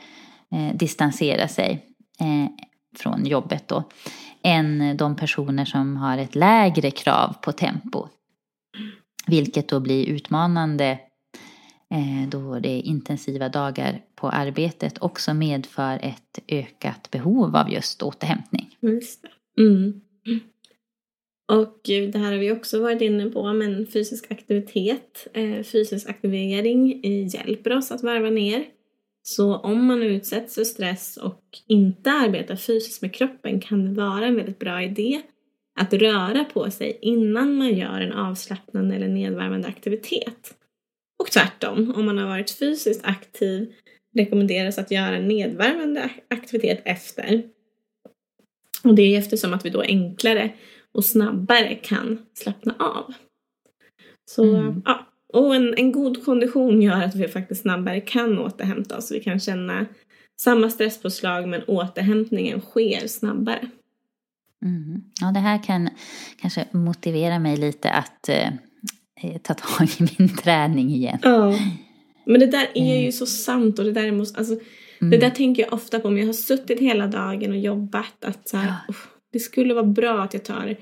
[0.73, 1.85] distansera sig
[2.19, 2.49] eh,
[2.97, 3.83] från jobbet då.
[4.47, 8.07] Än de personer som har ett lägre krav på tempo.
[9.27, 10.99] Vilket då blir utmanande
[11.91, 18.03] eh, då det är intensiva dagar på arbetet också medför ett ökat behov av just
[18.03, 18.77] återhämtning.
[18.79, 19.61] Just det.
[19.61, 20.01] Mm.
[21.51, 27.01] Och det här har vi också varit inne på, men fysisk aktivitet, eh, fysisk aktivering
[27.03, 28.65] eh, hjälper oss att varva ner.
[29.27, 34.25] Så om man utsätts för stress och inte arbetar fysiskt med kroppen kan det vara
[34.25, 35.21] en väldigt bra idé
[35.79, 40.55] att röra på sig innan man gör en avslappnande eller nedvärmande aktivitet.
[41.23, 43.73] Och tvärtom, om man har varit fysiskt aktiv
[44.15, 47.43] rekommenderas att göra en nedvärmande aktivitet efter.
[48.83, 50.53] Och det är eftersom att vi då enklare
[50.91, 53.13] och snabbare kan slappna av.
[54.25, 54.81] Så mm.
[54.85, 59.11] ja, och en, en god kondition gör att vi faktiskt snabbare kan återhämta oss.
[59.11, 59.85] Vi kan känna
[60.39, 63.69] samma stresspåslag men återhämtningen sker snabbare.
[64.65, 65.01] Mm.
[65.21, 65.89] Ja, det här kan
[66.41, 68.49] kanske motivera mig lite att eh,
[69.41, 71.19] ta tag i min träning igen.
[71.21, 71.59] Ja.
[72.25, 73.11] Men det där är ju mm.
[73.11, 75.11] så sant och det där måste, alltså, mm.
[75.11, 78.49] det där tänker jag ofta på om jag har suttit hela dagen och jobbat att
[78.49, 78.93] så här, ja.
[79.33, 80.77] det skulle vara bra att jag tar eh,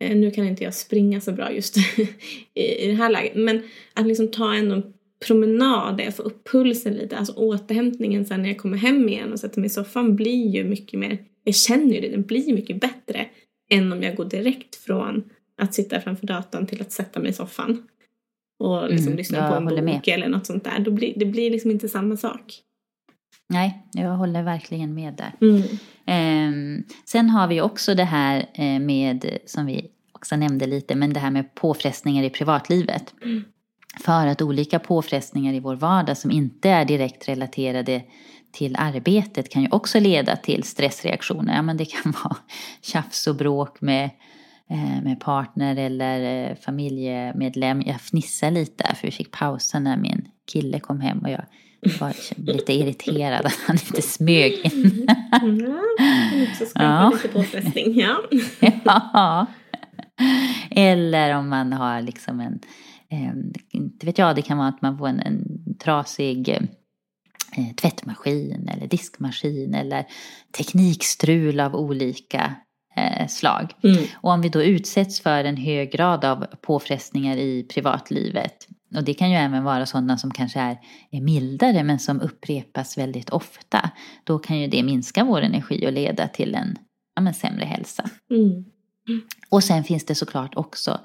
[0.00, 1.76] nu kan inte jag springa så bra just
[2.54, 3.62] i det här läget, men
[3.94, 4.92] att liksom ta ändå en
[5.26, 9.32] promenad där jag får upp pulsen lite, alltså återhämtningen sen när jag kommer hem igen
[9.32, 12.54] och sätter mig i soffan blir ju mycket mer, jag känner ju det, den blir
[12.54, 13.26] mycket bättre
[13.70, 15.24] än om jag går direkt från
[15.58, 17.88] att sitta framför datorn till att sätta mig i soffan
[18.58, 20.08] och liksom mm, lyssna på en bok med.
[20.08, 20.78] eller något sånt där.
[20.78, 22.62] Då blir, det blir liksom inte samma sak.
[23.48, 25.32] Nej, jag håller verkligen med där.
[25.40, 25.62] Mm.
[26.06, 31.12] Eh, sen har vi också det här eh, med, som vi också nämnde lite, men
[31.12, 33.14] det här med påfrestningar i privatlivet.
[33.22, 33.44] Mm.
[34.00, 38.02] För att olika påfrestningar i vår vardag som inte är direkt relaterade
[38.52, 41.54] till arbetet kan ju också leda till stressreaktioner.
[41.54, 42.36] Ja, men det kan vara
[42.82, 44.10] tjafs och bråk med,
[44.70, 47.82] eh, med partner eller eh, familjemedlem.
[47.86, 51.44] Jag fnissar lite där för vi fick pausa när min kille kom hem och jag
[52.00, 55.08] var lite irriterad att han inte smög in.
[55.42, 56.46] Mm.
[56.54, 57.10] skapa ja.
[57.14, 58.16] lite påfrestning, ja.
[58.84, 59.46] ja.
[60.70, 62.60] Eller om man har liksom en,
[63.72, 65.44] inte vet jag, det kan vara att man får en, en
[65.84, 70.04] trasig eh, tvättmaskin eller diskmaskin eller
[70.56, 72.54] teknikstrul av olika
[73.28, 73.72] slag.
[73.82, 74.04] Mm.
[74.14, 79.14] Och om vi då utsätts för en hög grad av påfrestningar i privatlivet och det
[79.14, 80.78] kan ju även vara sådana som kanske är,
[81.10, 83.90] är mildare men som upprepas väldigt ofta.
[84.24, 86.78] Då kan ju det minska vår energi och leda till en
[87.14, 88.10] ja, men sämre hälsa.
[88.30, 88.64] Mm.
[89.48, 90.96] Och sen finns det såklart också eh,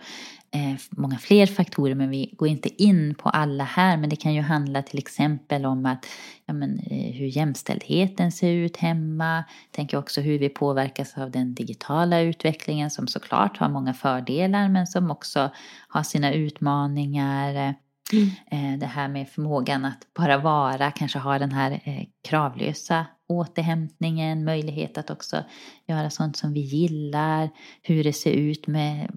[0.89, 3.97] många fler faktorer men vi går inte in på alla här.
[3.97, 6.05] Men det kan ju handla till exempel om att,
[6.45, 9.43] ja, men, eh, hur jämställdheten ser ut hemma.
[9.71, 14.87] Tänker också hur vi påverkas av den digitala utvecklingen som såklart har många fördelar men
[14.87, 15.49] som också
[15.87, 17.75] har sina utmaningar.
[18.13, 18.29] Mm.
[18.51, 24.43] Eh, det här med förmågan att bara vara, kanske ha den här eh, kravlösa återhämtningen,
[24.43, 25.43] möjlighet att också
[25.87, 27.49] göra sånt som vi gillar,
[27.81, 29.11] hur det ser ut med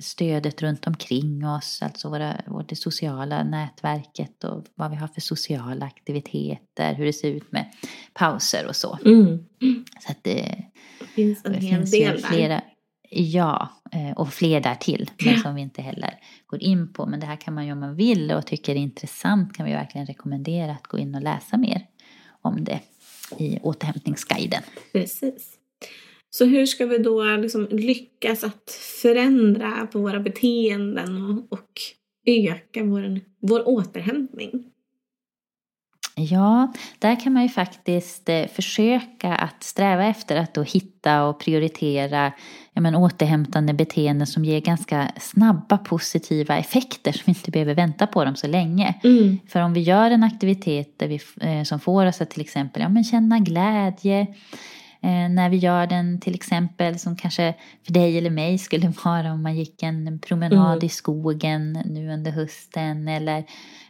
[0.00, 5.20] stödet runt omkring oss, alltså våra, vårt det sociala nätverket och vad vi har för
[5.20, 7.72] sociala aktiviteter, hur det ser ut med
[8.14, 8.98] pauser och så.
[9.04, 9.44] Mm.
[10.00, 10.64] Så att det,
[11.00, 12.62] det finns en det hel finns del flera,
[13.10, 16.14] Ja, eh, och fler därtill, men som vi inte heller
[16.46, 17.06] går in på.
[17.06, 19.66] Men det här kan man ju om man vill och tycker det är intressant kan
[19.66, 21.86] vi verkligen rekommendera att gå in och läsa mer
[22.42, 22.80] om det
[23.38, 24.62] i återhämtningsguiden.
[24.92, 25.57] Precis.
[26.30, 28.70] Så hur ska vi då liksom lyckas att
[29.02, 31.80] förändra på våra beteenden och, och
[32.26, 34.64] öka vår, vår återhämtning?
[36.18, 41.40] Ja, där kan man ju faktiskt eh, försöka att sträva efter att då hitta och
[41.40, 42.32] prioritera
[42.72, 48.06] ja, men, återhämtande beteenden som ger ganska snabba positiva effekter som vi inte behöver vänta
[48.06, 48.94] på dem så länge.
[49.04, 49.38] Mm.
[49.48, 52.82] För om vi gör en aktivitet där vi, eh, som får oss att till exempel
[52.82, 54.26] ja, men känna glädje,
[55.00, 57.54] när vi gör den till exempel som kanske
[57.86, 60.86] för dig eller mig skulle vara om man gick en promenad mm.
[60.86, 63.08] i skogen nu under hösten.
[63.08, 63.44] Eller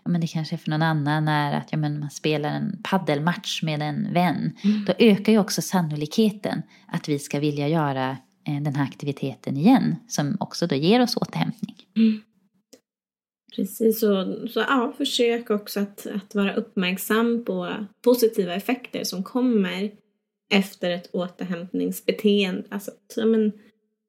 [0.05, 3.63] ja, men det kanske för någon annan är att ja, men man spelar en paddelmatch
[3.63, 4.53] med en vän.
[4.65, 4.85] Mm.
[4.85, 8.11] Då ökar ju också sannolikheten att vi ska vilja göra
[8.49, 9.97] eh, den här aktiviteten igen.
[10.09, 11.77] Som också då ger oss återhämtning.
[11.97, 12.23] Mm.
[13.57, 19.91] Precis, så, så ja, försök också att, att vara uppmärksam på positiva effekter som kommer
[20.51, 22.63] efter ett återhämtningsbeteende.
[22.69, 23.53] Alltså, ja, men,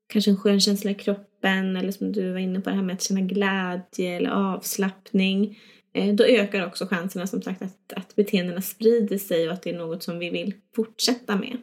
[0.07, 2.93] kanske en skön känsla i kroppen eller som du var inne på det här med
[2.93, 5.57] att känna glädje eller avslappning.
[5.93, 9.69] Eh, då ökar också chanserna som sagt att, att beteendena sprider sig och att det
[9.69, 11.57] är något som vi vill fortsätta med.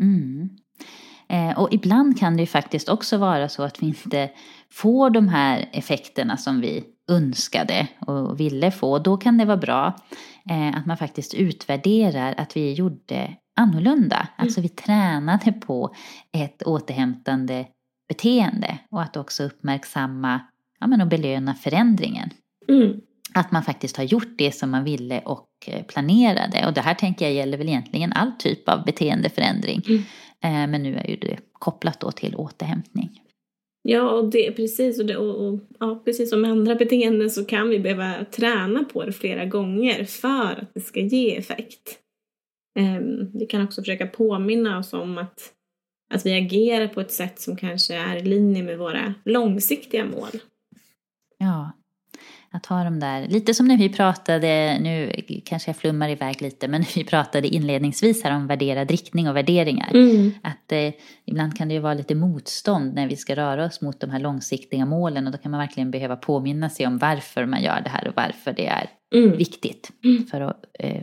[0.00, 0.48] Mm.
[1.28, 4.30] Eh, och ibland kan det ju faktiskt också vara så att vi inte
[4.70, 8.98] får de här effekterna som vi önskade och ville få.
[8.98, 9.96] Då kan det vara bra
[10.50, 14.16] eh, att man faktiskt utvärderar att vi gjorde annorlunda.
[14.16, 14.28] Mm.
[14.36, 15.94] Alltså vi tränade på
[16.32, 17.66] ett återhämtande
[18.08, 20.40] beteende och att också uppmärksamma
[20.80, 22.30] ja, men och belöna förändringen.
[22.68, 23.00] Mm.
[23.34, 26.66] Att man faktiskt har gjort det som man ville och eh, planerade.
[26.66, 29.82] Och det här tänker jag gäller väl egentligen all typ av beteendeförändring.
[29.88, 30.02] Mm.
[30.44, 33.20] Eh, men nu är ju det kopplat då till återhämtning.
[33.82, 35.00] Ja, och det, precis.
[35.00, 38.84] Och, det, och, och, ja, precis som med andra beteenden så kan vi behöva träna
[38.84, 41.98] på det flera gånger för att det ska ge effekt.
[42.78, 45.52] Ehm, vi kan också försöka påminna oss om att,
[46.14, 50.30] att vi agerar på ett sätt som kanske är i linje med våra långsiktiga mål.
[51.38, 51.72] Ja,
[52.52, 55.12] att ha de där, lite som när vi pratade, nu
[55.44, 59.90] kanske jag flummar iväg lite, men vi pratade inledningsvis här om värderad riktning och värderingar.
[59.94, 60.32] Mm.
[60.42, 60.92] Att eh,
[61.24, 64.20] ibland kan det ju vara lite motstånd när vi ska röra oss mot de här
[64.20, 67.90] långsiktiga målen och då kan man verkligen behöva påminna sig om varför man gör det
[67.90, 69.36] här och varför det är mm.
[69.36, 70.26] viktigt mm.
[70.26, 71.02] för att eh,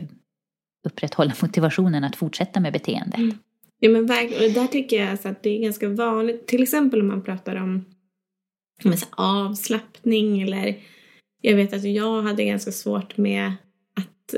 [0.88, 3.18] upprätthålla motivationen att fortsätta med beteendet.
[3.18, 3.38] Mm.
[3.80, 7.00] Ja men verkligen, och där tycker jag alltså att det är ganska vanligt, till exempel
[7.00, 7.84] om man pratar om
[8.84, 10.76] med avslappning eller
[11.40, 13.52] jag vet att jag hade ganska svårt med
[13.96, 14.34] att,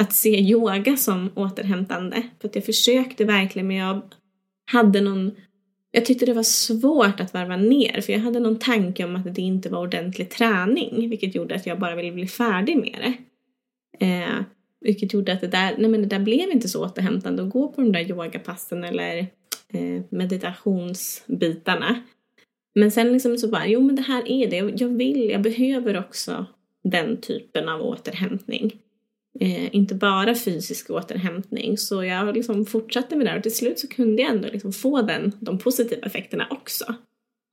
[0.00, 2.22] att se yoga som återhämtande.
[2.40, 4.02] För att jag försökte verkligen men jag
[4.72, 5.30] hade någon
[5.90, 9.34] jag tyckte det var svårt att varva ner för jag hade någon tanke om att
[9.34, 13.14] det inte var ordentlig träning vilket gjorde att jag bara ville bli färdig med det.
[14.06, 14.44] Eh,
[14.84, 17.68] vilket gjorde att det där, nej men det där blev inte så återhämtande att gå
[17.68, 19.18] på de där yogapassen eller
[19.72, 22.02] eh, meditationsbitarna.
[22.74, 25.98] Men sen liksom så bara, jo men det här är det, jag vill, jag behöver
[25.98, 26.46] också
[26.84, 28.72] den typen av återhämtning.
[29.40, 31.78] Eh, inte bara fysisk återhämtning.
[31.78, 35.02] Så jag liksom fortsatte med det och till slut så kunde jag ändå liksom få
[35.02, 36.94] den, de positiva effekterna också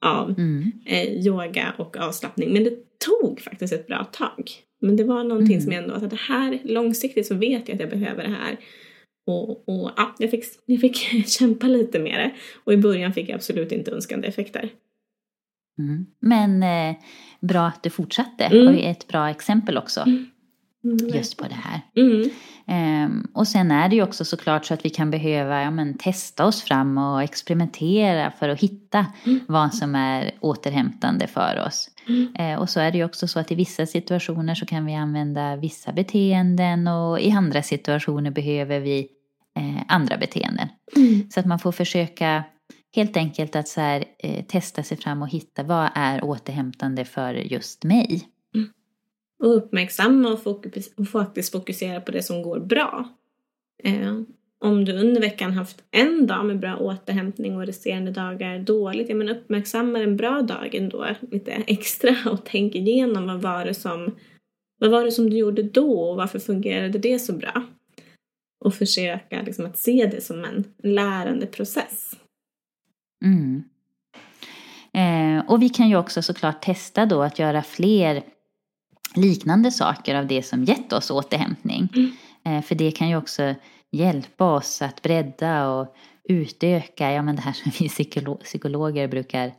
[0.05, 0.71] av mm.
[0.85, 2.53] eh, yoga och avslappning.
[2.53, 4.51] Men det tog faktiskt ett bra tag.
[4.81, 5.61] Men det var någonting mm.
[5.61, 8.57] som jag ändå, att det här långsiktigt så vet jag att jag behöver det här.
[9.27, 10.95] Och, och ja, jag fick, jag fick
[11.27, 12.31] kämpa lite med det.
[12.63, 14.69] Och i början fick jag absolut inte önskande effekter.
[15.79, 16.05] Mm.
[16.19, 16.95] Men eh,
[17.41, 18.67] bra att du fortsatte mm.
[18.67, 20.01] och ett bra exempel också.
[20.01, 20.25] Mm.
[21.13, 21.81] Just på det här.
[23.05, 25.97] Um, och sen är det ju också såklart så att vi kan behöva ja, men,
[25.97, 29.39] testa oss fram och experimentera för att hitta mm.
[29.47, 31.89] vad som är återhämtande för oss.
[32.07, 32.35] Mm.
[32.39, 34.95] Uh, och så är det ju också så att i vissa situationer så kan vi
[34.95, 39.07] använda vissa beteenden och i andra situationer behöver vi
[39.59, 40.67] uh, andra beteenden.
[40.95, 41.29] Mm.
[41.31, 42.43] Så att man får försöka
[42.95, 47.33] helt enkelt att så här, uh, testa sig fram och hitta vad är återhämtande för
[47.33, 48.30] just mig.
[49.41, 53.09] Och uppmärksamma och, fokus, och faktiskt fokusera på det som går bra.
[53.83, 54.21] Eh,
[54.63, 59.15] om du under veckan haft en dag med bra återhämtning och resterande dagar dåligt, ja
[59.15, 64.15] men uppmärksamma en bra dag ändå lite extra och tänk igenom vad var det som,
[64.79, 67.63] vad var det som du gjorde då och varför fungerade det så bra?
[68.65, 72.15] Och försöka liksom att se det som en lärande process.
[73.25, 73.63] Mm.
[74.93, 78.23] Eh, och vi kan ju också såklart testa då att göra fler
[79.15, 81.89] liknande saker av det som gett oss återhämtning.
[81.95, 82.11] Mm.
[82.45, 83.55] Eh, för det kan ju också
[83.91, 85.95] hjälpa oss att bredda och
[86.29, 87.89] utöka, ja men det här som vi
[88.43, 89.53] psykologer brukar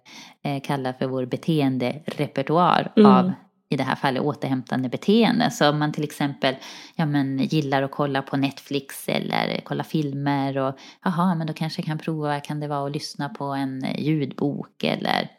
[0.45, 3.11] eh, kalla för vår beteenderepertoar mm.
[3.11, 3.33] av
[3.69, 5.51] i det här fallet återhämtande beteenden.
[5.51, 6.55] Så om man till exempel
[6.95, 11.81] ja, men, gillar att kolla på Netflix eller kolla filmer och jaha, men då kanske
[11.81, 15.31] jag kan prova, kan det vara att lyssna på en ljudbok eller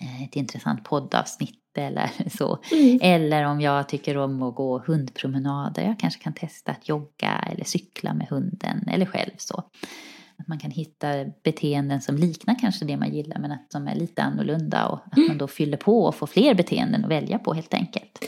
[0.00, 2.58] eh, ett intressant poddavsnitt eller så.
[2.72, 2.98] Mm.
[3.02, 7.64] Eller om jag tycker om att gå hundpromenader, jag kanske kan testa att jogga eller
[7.64, 9.64] cykla med hunden eller själv så.
[10.38, 11.08] Att man kan hitta
[11.44, 15.16] beteenden som liknar kanske det man gillar men att de är lite annorlunda och att
[15.16, 15.28] mm.
[15.28, 18.24] man då fyller på och får fler beteenden att välja på helt enkelt.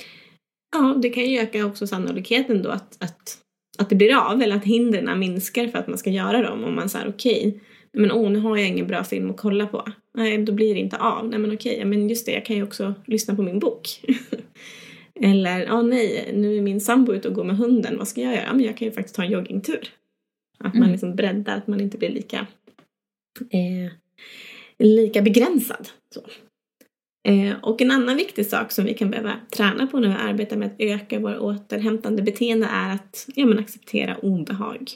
[0.73, 3.39] Ja, det kan ju öka också sannolikheten då att, att,
[3.79, 6.65] att det blir av eller att hindren minskar för att man ska göra dem.
[6.65, 7.61] Om man säger okej, okay,
[7.93, 9.85] men åh, nu har jag ingen bra film att kolla på.
[10.15, 11.29] Nej, då blir det inte av.
[11.29, 13.89] Nej, men okej, men just det, jag kan ju också lyssna på min bok.
[15.21, 18.35] Eller, ja nej, nu är min sambo ute och går med hunden, vad ska jag
[18.35, 18.53] göra?
[18.53, 19.89] Men jag kan ju faktiskt ta en joggingtur.
[20.59, 20.93] Att man mm.
[20.93, 22.47] liksom breddar, att man inte blir lika,
[23.51, 23.93] eh,
[24.79, 25.89] lika begränsad.
[26.15, 26.21] Så.
[27.29, 30.57] Eh, och en annan viktig sak som vi kan behöva träna på när vi arbetar
[30.57, 34.91] med att öka våra återhämtande beteende är att ja, men acceptera obehag.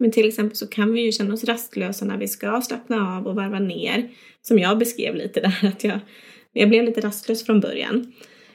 [0.00, 3.26] Men till exempel så kan vi ju känna oss rastlösa när vi ska slappna av
[3.26, 4.10] och varva ner.
[4.42, 6.00] Som jag beskrev lite där, att jag,
[6.52, 8.12] jag blev lite rastlös från början.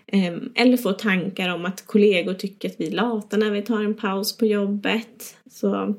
[0.08, 3.84] Ehm, eller få tankar om att kollegor tycker att vi är lata när vi tar
[3.84, 5.38] en paus på jobbet.
[5.50, 5.96] Så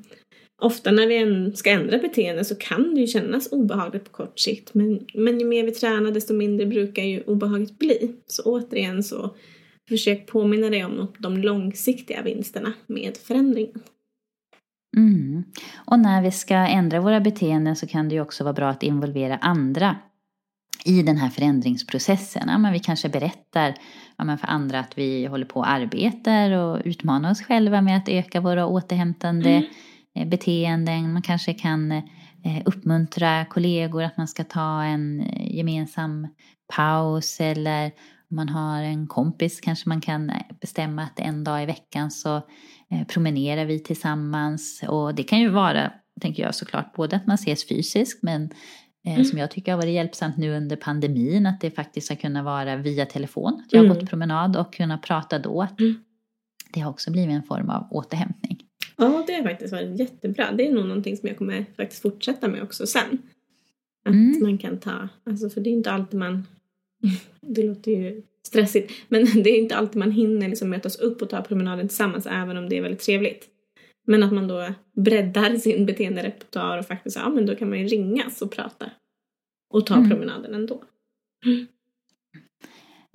[0.62, 4.74] ofta när vi ska ändra beteende så kan det ju kännas obehagligt på kort sikt.
[4.74, 8.12] Men, men ju mer vi tränar desto mindre brukar ju obehaget bli.
[8.26, 9.36] Så återigen så
[9.88, 13.80] försök påminna dig om de långsiktiga vinsterna med förändringen.
[14.96, 15.44] Mm.
[15.74, 18.82] Och när vi ska ändra våra beteenden så kan det ju också vara bra att
[18.82, 19.96] involvera andra
[20.84, 22.48] i den här förändringsprocessen.
[22.48, 23.74] Ja, men vi kanske berättar
[24.16, 28.08] ja, för andra att vi håller på och arbetar och utmanar oss själva med att
[28.08, 29.64] öka våra återhämtande mm.
[30.16, 31.12] Eh, beteenden.
[31.12, 32.02] Man kanske kan eh,
[32.64, 36.28] uppmuntra kollegor att man ska ta en eh, gemensam
[36.76, 37.86] paus eller
[38.30, 42.42] om man har en kompis kanske man kan bestämma att en dag i veckan så
[43.08, 44.82] promenerar vi tillsammans.
[44.88, 48.50] Och det kan ju vara, tänker jag såklart, både att man ses fysiskt men
[49.06, 49.24] mm.
[49.24, 52.76] som jag tycker har varit hjälpsamt nu under pandemin, att det faktiskt har kunnat vara
[52.76, 53.62] via telefon.
[53.66, 53.98] Att jag har mm.
[53.98, 55.66] gått promenad och kunnat prata då.
[55.78, 55.94] Mm.
[56.72, 58.62] Det har också blivit en form av återhämtning.
[58.96, 60.52] Ja, det har faktiskt varit jättebra.
[60.52, 63.18] Det är nog någonting som jag kommer faktiskt fortsätta med också sen.
[64.04, 64.42] Att mm.
[64.42, 66.46] man kan ta, alltså för det är inte alltid man,
[67.40, 71.30] det låter ju stressigt, men det är inte alltid man hinner liksom mötas upp och
[71.30, 73.48] ta promenaden tillsammans även om det är väldigt trevligt.
[74.06, 77.86] Men att man då breddar sin beteenderepertoar och faktiskt, ja men då kan man ju
[77.86, 78.90] ringas och prata
[79.70, 80.10] och ta mm.
[80.10, 80.82] promenaden ändå.
[81.46, 81.66] Mm.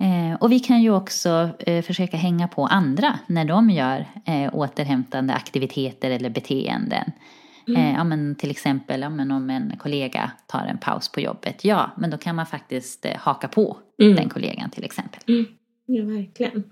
[0.02, 4.54] Eh, och vi kan ju också eh, försöka hänga på andra när de gör eh,
[4.54, 7.12] återhämtande aktiviteter eller beteenden.
[7.68, 7.80] Mm.
[7.80, 11.64] Eh, ja, men till exempel ja, men om en kollega tar en paus på jobbet,
[11.64, 14.16] ja, men då kan man faktiskt eh, haka på mm.
[14.16, 15.20] den kollegan till exempel.
[15.28, 15.46] Mm.
[15.86, 16.64] Ja, verkligen.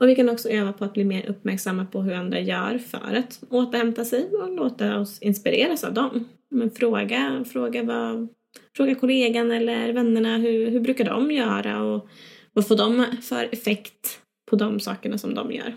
[0.00, 3.14] Och vi kan också öva på att bli mer uppmärksamma på hur andra gör för
[3.14, 6.28] att återhämta sig och låta oss inspireras av dem.
[6.50, 8.28] Men fråga, fråga, vad,
[8.76, 12.08] fråga kollegan eller vännerna hur, hur brukar de göra och
[12.52, 14.20] vad får de för effekt
[14.50, 15.74] på de sakerna som de gör.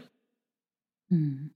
[1.12, 1.50] Mm.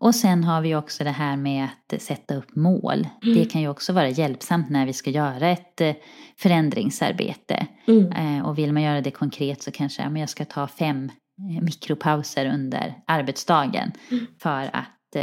[0.00, 3.08] Och sen har vi också det här med att sätta upp mål.
[3.22, 3.38] Mm.
[3.38, 5.94] Det kan ju också vara hjälpsamt när vi ska göra ett eh,
[6.36, 7.66] förändringsarbete.
[7.86, 8.12] Mm.
[8.12, 11.62] Eh, och vill man göra det konkret så kanske ja, jag ska ta fem eh,
[11.62, 14.26] mikropauser under arbetsdagen mm.
[14.42, 15.16] för att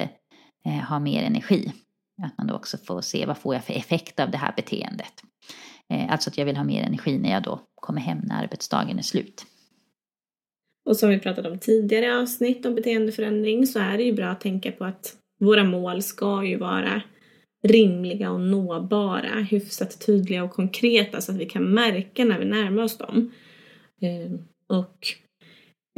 [0.65, 1.73] eh, ha mer energi.
[2.23, 5.13] Att man då också får se vad får jag för effekt av det här beteendet.
[5.89, 8.99] Eh, alltså att jag vill ha mer energi när jag då kommer hem när arbetsdagen
[8.99, 9.45] är slut.
[10.87, 14.41] Och som vi pratade om tidigare avsnitt om beteendeförändring så är det ju bra att
[14.41, 17.01] tänka på att våra mål ska ju vara
[17.63, 22.83] rimliga och nåbara, hyfsat tydliga och konkreta så att vi kan märka när vi närmar
[22.83, 23.31] oss dem.
[24.01, 25.07] Ehm, och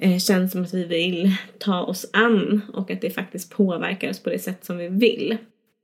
[0.01, 4.23] eh, känns som att vi vill ta oss an och att det faktiskt påverkar oss
[4.23, 5.37] på det sätt som vi vill.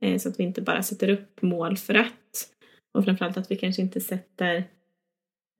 [0.04, 2.50] Eh, så att vi inte bara sätter upp mål för att
[2.98, 4.64] och framförallt att vi kanske inte sätter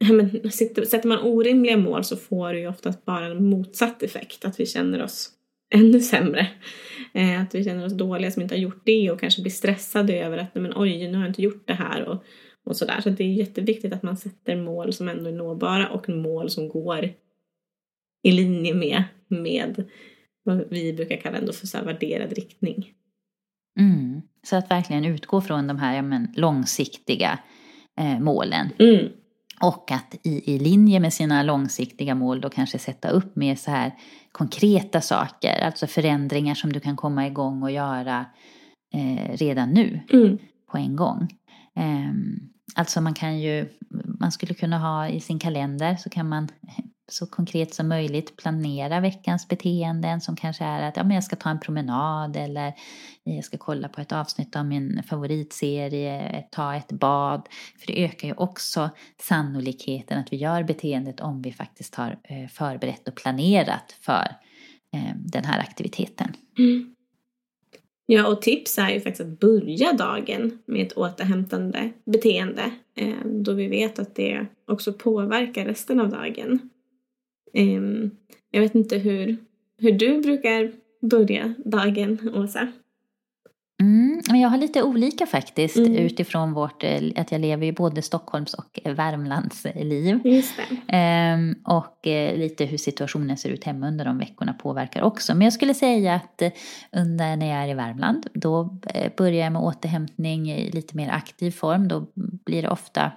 [0.04, 4.44] men, sätter man orimliga mål så får det ju oftast bara en motsatt effekt.
[4.44, 5.30] Att vi känner oss
[5.74, 6.48] ännu sämre.
[7.14, 10.20] Eh, att vi känner oss dåliga som inte har gjort det och kanske blir stressade
[10.20, 12.24] över att men, oj, nu har jag inte gjort det här och,
[12.64, 13.00] och sådär.
[13.00, 16.68] Så det är jätteviktigt att man sätter mål som ändå är nåbara och mål som
[16.68, 17.10] går
[18.22, 19.84] i linje med, med
[20.42, 22.92] vad vi brukar kalla ändå för så värderad riktning.
[23.78, 24.20] Mm.
[24.42, 27.38] Så att verkligen utgå från de här ja, men, långsiktiga
[27.98, 28.68] eh, målen.
[28.78, 29.08] Mm.
[29.60, 33.70] Och att i, i linje med sina långsiktiga mål då kanske sätta upp mer så
[33.70, 33.92] här
[34.32, 35.60] konkreta saker.
[35.64, 38.26] Alltså förändringar som du kan komma igång och göra
[38.94, 40.00] eh, redan nu.
[40.12, 40.38] Mm.
[40.70, 41.28] på en gång.
[41.74, 42.40] Ehm,
[42.74, 43.68] alltså man kan ju,
[44.20, 46.48] man skulle kunna ha i sin kalender så kan man
[47.08, 51.36] så konkret som möjligt planera veckans beteenden som kanske är att ja, men jag ska
[51.36, 52.72] ta en promenad eller
[53.24, 57.48] jag ska kolla på ett avsnitt av min favoritserie, ta ett bad.
[57.78, 58.90] För det ökar ju också
[59.20, 64.36] sannolikheten att vi gör beteendet om vi faktiskt har eh, förberett och planerat för
[64.92, 66.36] eh, den här aktiviteten.
[66.58, 66.94] Mm.
[68.06, 73.52] Ja, och tips är ju faktiskt att börja dagen med ett återhämtande beteende eh, då
[73.52, 76.70] vi vet att det också påverkar resten av dagen.
[77.52, 78.10] Ehm,
[78.50, 79.36] jag vet inte hur,
[79.78, 82.68] hur du brukar börja dagen, Åsa?
[83.80, 85.96] Mm, jag har lite olika faktiskt mm.
[85.96, 90.20] utifrån vårt, eh, att jag lever ju både Stockholms och Värmlands liv.
[90.24, 90.54] Just
[90.88, 95.34] ehm, och eh, lite hur situationen ser ut hemma under de veckorna påverkar också.
[95.34, 96.52] Men jag skulle säga att eh,
[96.92, 98.78] under när jag är i Värmland då
[99.16, 101.88] börjar jag med återhämtning i lite mer aktiv form.
[101.88, 102.06] Då
[102.44, 103.12] blir det ofta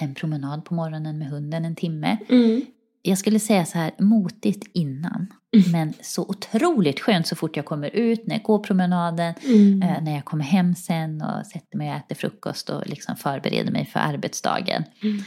[0.00, 2.16] en promenad på morgonen med hunden en timme.
[2.28, 2.62] Mm
[3.02, 5.26] jag skulle säga så här motigt innan.
[5.56, 5.72] Mm.
[5.72, 9.82] Men så otroligt skönt så fort jag kommer ut, när jag går promenaden, mm.
[9.82, 13.72] eh, när jag kommer hem sen och sätter mig och äter frukost och liksom förbereder
[13.72, 14.84] mig för arbetsdagen.
[15.02, 15.22] Mm.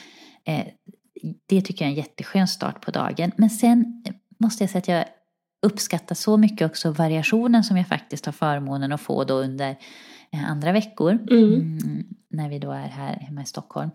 [0.46, 0.66] Eh,
[1.46, 3.32] det tycker jag är en jätteskön start på dagen.
[3.38, 4.04] Men sen
[4.40, 5.06] måste jag säga att jag
[5.66, 9.70] uppskattar så mycket också variationen som jag faktiskt har förmånen att få då under
[10.32, 11.12] eh, andra veckor.
[11.12, 11.54] Mm.
[11.54, 13.92] Mm, när vi då är här hemma i Stockholm.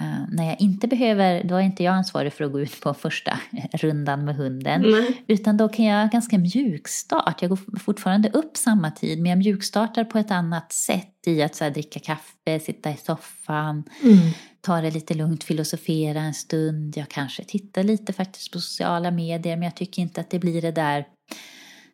[0.00, 2.94] Uh, när jag inte behöver, då är inte jag ansvarig för att gå ut på
[2.94, 3.40] första
[3.72, 4.84] rundan med hunden.
[4.84, 5.12] Mm.
[5.26, 7.42] Utan då kan jag ganska mjukstart.
[7.42, 11.54] Jag går fortfarande upp samma tid men jag mjukstartar på ett annat sätt i att
[11.54, 14.18] så här, dricka kaffe, sitta i soffan, mm.
[14.60, 16.96] ta det lite lugnt, filosofera en stund.
[16.96, 20.62] Jag kanske tittar lite faktiskt på sociala medier men jag tycker inte att det blir
[20.62, 21.04] det där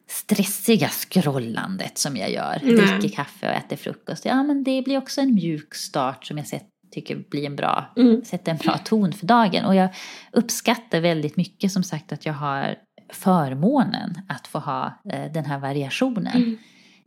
[0.09, 2.61] stressiga scrollandet som jag gör.
[2.63, 2.77] Nej.
[2.77, 4.25] Dricker kaffe och äter frukost.
[4.25, 7.93] Ja men det blir också en mjuk start som jag sett tycker blir en bra,
[7.97, 8.25] mm.
[8.25, 9.65] sätter en bra ton för dagen.
[9.65, 9.89] Och jag
[10.33, 12.77] uppskattar väldigt mycket som sagt att jag har
[13.13, 16.57] förmånen att få ha eh, den här variationen mm.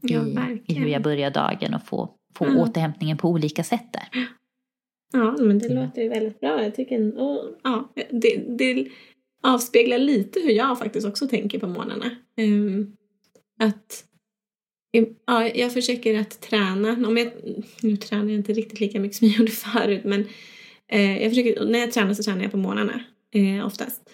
[0.02, 2.58] ja, i, i, hur jag börjar dagen och få, få mm.
[2.58, 4.28] återhämtningen på olika sätt där.
[5.14, 6.64] Ja, men det låter ju väldigt bra.
[6.64, 8.88] Jag tycker, och, ja, det, det
[9.44, 12.06] avspeglar lite hur jag faktiskt också tänker på morgnarna.
[12.38, 12.96] Um,
[13.60, 14.06] att
[14.92, 17.08] Ja, jag försöker att träna.
[17.08, 17.32] Om jag,
[17.82, 20.28] nu tränar jag inte riktigt lika mycket som jag gjorde förut men
[20.88, 24.10] eh, jag försöker, när jag tränar så tränar jag på morgnarna eh, oftast.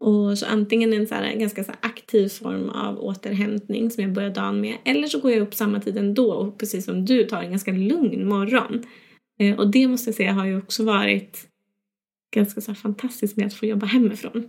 [0.00, 4.30] Och så antingen en så här, ganska så aktiv form av återhämtning som jag börjar
[4.30, 7.42] dagen med eller så går jag upp samma tid ändå och precis som du tar
[7.42, 8.84] en ganska lugn morgon.
[9.40, 11.48] Eh, och det måste jag säga har ju också varit
[12.34, 14.48] ganska så fantastiskt med att få jobba hemifrån.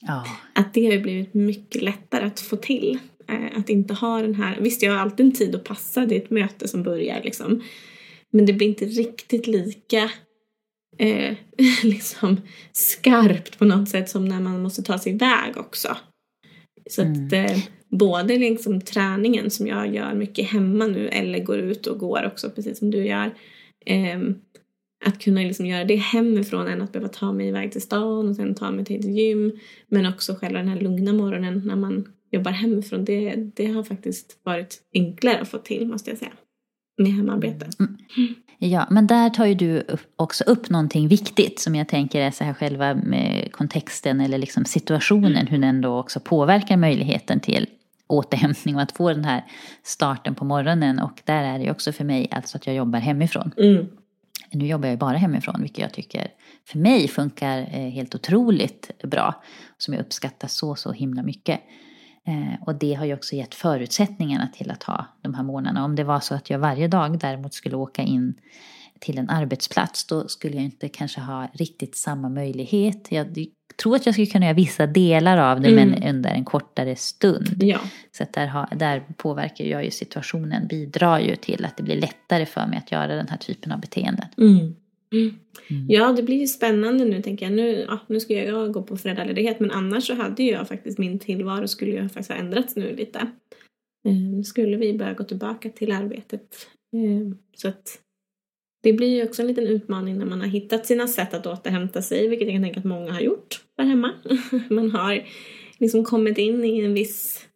[0.00, 0.26] Ja.
[0.54, 2.98] Att det har blivit mycket lättare att få till.
[3.28, 6.14] Eh, att inte ha den här, visst jag har alltid en tid att passa, det
[6.16, 7.62] är ett möte som börjar liksom.
[8.32, 10.10] Men det blir inte riktigt lika
[10.98, 11.36] eh,
[11.82, 12.40] liksom
[12.72, 15.96] skarpt på något sätt som när man måste ta sig iväg också.
[16.90, 17.26] Så Mm.
[17.26, 17.58] att eh,
[17.88, 22.50] både liksom träningen som jag gör mycket hemma nu eller går ut och går också
[22.50, 23.34] precis som du gör.
[23.86, 24.20] Eh,
[25.06, 28.36] att kunna liksom göra det hemifrån än att behöva ta mig iväg till stan och
[28.36, 29.58] sen ta mig till ett gym.
[29.88, 33.04] Men också själva den här lugna morgonen när man jobbar hemifrån.
[33.04, 36.32] Det, det har faktiskt varit enklare att få till måste jag säga.
[36.98, 37.66] Med hemarbete.
[38.58, 42.44] Ja, men där tar ju du också upp någonting viktigt som jag tänker är så
[42.44, 47.66] här själva med kontexten eller liksom situationen, hur den då också påverkar möjligheten till
[48.06, 49.44] återhämtning och att få den här
[49.82, 50.98] starten på morgonen.
[50.98, 53.52] Och där är det ju också för mig alltså att jag jobbar hemifrån.
[53.56, 53.86] Mm.
[54.52, 56.28] Nu jobbar jag bara hemifrån, vilket jag tycker
[56.66, 59.42] för mig funkar eh, helt otroligt bra.
[59.78, 61.60] Som jag uppskattar så, så himla mycket.
[62.26, 65.84] Eh, och det har ju också gett förutsättningarna till att ha de här månaderna.
[65.84, 68.34] Om det var så att jag varje dag däremot skulle åka in
[69.00, 73.06] till en arbetsplats då skulle jag inte kanske ha riktigt samma möjlighet.
[73.10, 73.46] Jag
[73.82, 75.90] tror att jag skulle kunna göra vissa delar av det Mm.
[75.90, 77.62] men under en kortare stund.
[77.62, 77.80] Ja.
[78.12, 82.00] Så att där, har, där påverkar jag ju situationen, bidrar ju till att det blir
[82.00, 84.26] lättare för mig att göra den här typen av beteenden.
[84.38, 84.74] Mm.
[85.14, 85.86] Mm.
[85.88, 87.52] Ja, det blir ju spännande nu tänker jag.
[87.52, 91.18] Nu, ja, nu ska jag gå på föräldraledighet men annars så hade jag faktiskt min
[91.18, 93.18] tillvaro skulle ju faktiskt ha ändrats nu lite.
[94.08, 96.68] Eh, skulle vi börja gå tillbaka till arbetet.
[96.96, 98.00] Eh, Så att
[98.82, 102.02] det blir ju också en liten utmaning när man har hittat sina sätt att återhämta
[102.02, 104.12] sig, vilket jag kan tänka att många har gjort där hemma.
[104.70, 105.24] Man har
[105.78, 107.46] liksom kommit in i en viss,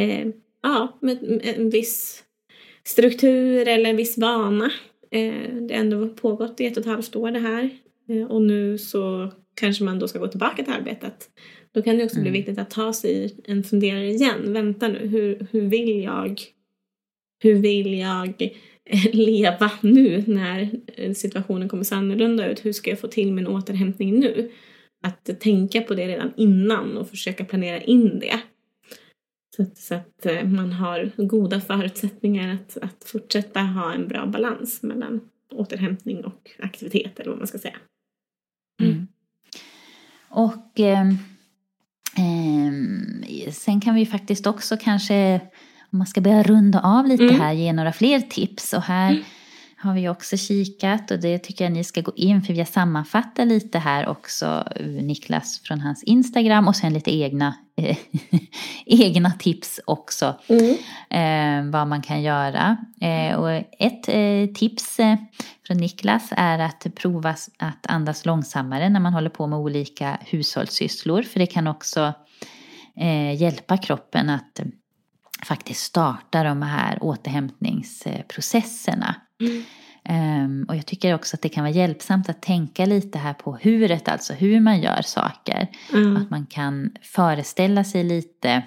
[0.00, 0.28] eh,
[0.62, 2.24] ja, med en viss
[2.84, 4.70] struktur eller en viss vana.
[5.10, 7.70] Eh, det har ändå pågått i ett och ett halvt år det här.
[8.08, 11.30] Eh, och nu så kanske man då ska gå tillbaka till arbetet.
[11.72, 12.32] Då kan det också bli Mm.
[12.32, 14.52] viktigt att ta sig en funderare igen.
[14.52, 16.40] Vänta nu, hur, hur vill jag
[17.42, 18.50] hur vill jag
[19.12, 20.70] leva nu när
[21.14, 22.64] situationen kommer se annorlunda ut.
[22.64, 24.50] Hur ska jag få till min återhämtning nu?
[25.02, 28.40] Att tänka på det redan innan och försöka planera in det.
[29.56, 34.26] Så att, så att eh, man har goda förutsättningar att, att fortsätta ha en bra
[34.26, 35.20] balans mellan
[35.52, 37.76] återhämtning och aktivitet eller vad man ska säga.
[38.80, 38.92] Mm.
[38.92, 39.06] mm.
[40.28, 41.08] Och eh,
[42.16, 45.40] eh, sen kan vi faktiskt också kanske,
[45.90, 47.40] om man ska börja runda av lite mm.
[47.40, 48.72] här, ge några fler tips.
[48.72, 49.24] Och här mm
[49.78, 52.66] har vi också kikat och det tycker jag ni ska gå in för vi har
[52.66, 57.96] sammanfattat lite här också Niklas från hans Instagram och sen lite egna, eh,
[58.86, 60.76] egna tips också mm.
[61.10, 62.76] eh, vad man kan göra.
[63.00, 65.16] Eh, och ett eh, tips eh,
[65.66, 71.22] från Niklas är att prova att andas långsammare när man håller på med olika hushållssysslor
[71.22, 72.12] för det kan också
[72.96, 74.60] eh, hjälpa kroppen att
[75.44, 79.14] faktiskt starta de här återhämtningsprocesserna.
[79.40, 79.64] Mm.
[80.08, 83.56] Um, och jag tycker också att det kan vara hjälpsamt att tänka lite här på
[83.56, 85.68] huret, alltså hur man gör saker.
[85.92, 86.16] Mm.
[86.16, 88.62] Att man kan föreställa sig lite.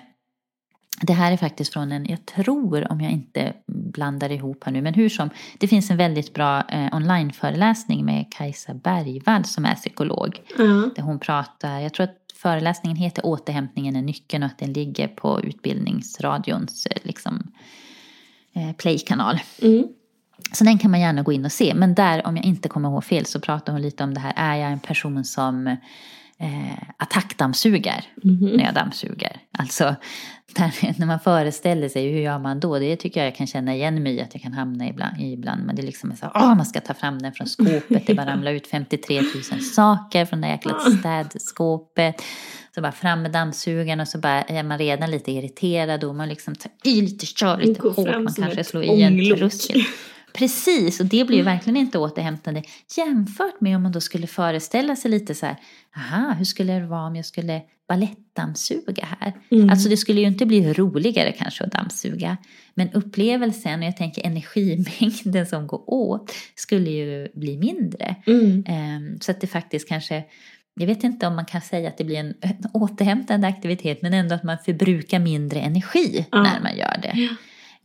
[1.02, 4.82] Det här är faktiskt från en, jag tror om jag inte blandar ihop här nu,
[4.82, 5.30] men hur som.
[5.58, 10.42] Det finns en väldigt bra eh, onlineföreläsning med Kajsa Bergvall som är psykolog.
[10.60, 10.92] Mm.
[10.96, 15.08] Där hon pratar, jag tror att föreläsningen heter Återhämtningen är nyckeln och att den ligger
[15.08, 17.52] på Utbildningsradions eh, liksom,
[18.54, 19.40] eh, playkanal.
[19.62, 19.88] Mm.
[20.52, 21.74] Så den kan man gärna gå in och se.
[21.76, 24.34] Men där, om jag inte kommer ihåg fel, så pratar hon lite om det här.
[24.36, 25.78] Är jag en person som
[26.40, 28.58] eh, attackdammsuger mm-hmm.
[28.58, 29.38] när jag dammsuger?
[29.52, 29.96] Alltså,
[30.56, 32.80] där, när man föreställer sig, hur gör man då?
[32.80, 35.22] Det tycker jag jag kan känna igen mig i, att jag kan hamna ibland.
[35.22, 35.66] ibland.
[35.66, 38.08] Men det är liksom så åh, man ska ta fram den från skåpet.
[38.08, 39.22] Det bara ramlar ut 53
[39.52, 42.22] 000 saker från det jäkla städskåpet.
[42.76, 46.30] Så bara fram med dammsugaren och så bara är man redan lite irriterad och man
[46.30, 48.24] liksom tar i lite, kör lite hårt.
[48.24, 49.82] Man kanske slår i en tröskel.
[50.34, 51.54] Precis, och det blir ju mm.
[51.54, 52.64] verkligen inte återhämtande
[52.98, 55.56] jämfört med om man då skulle föreställa sig lite så här,
[55.96, 59.34] aha, hur skulle det vara om jag skulle balettdammsuga här?
[59.52, 59.70] Mm.
[59.70, 62.38] Alltså det skulle ju inte bli roligare kanske att dammsuga,
[62.74, 68.16] men upplevelsen och jag tänker energimängden som går åt skulle ju bli mindre.
[68.26, 68.66] Mm.
[68.68, 70.24] Um, så att det faktiskt kanske
[70.80, 74.14] jag vet inte om man kan säga att det blir en, en återhämtande aktivitet men
[74.14, 76.44] ändå att man förbrukar mindre energi ja.
[76.44, 77.14] när man gör det.
[77.16, 77.30] Ja.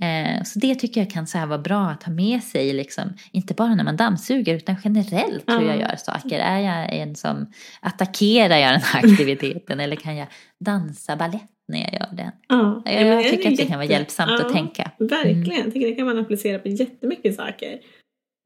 [0.04, 3.04] Eh, så det tycker jag kan så här vara bra att ha med sig, liksom,
[3.32, 6.38] inte bara när man dammsuger utan generellt hur jag gör saker.
[6.38, 10.26] Är jag en som attackerar jag den här aktiviteten eller kan jag
[10.60, 12.30] dansa ballett när jag gör den?
[12.48, 14.90] Ja, jag, jag tycker att det kan vara hjälpsamt ja, att tänka.
[14.98, 15.64] Verkligen, mm.
[15.64, 17.78] jag tycker det kan man applicera på jättemycket saker.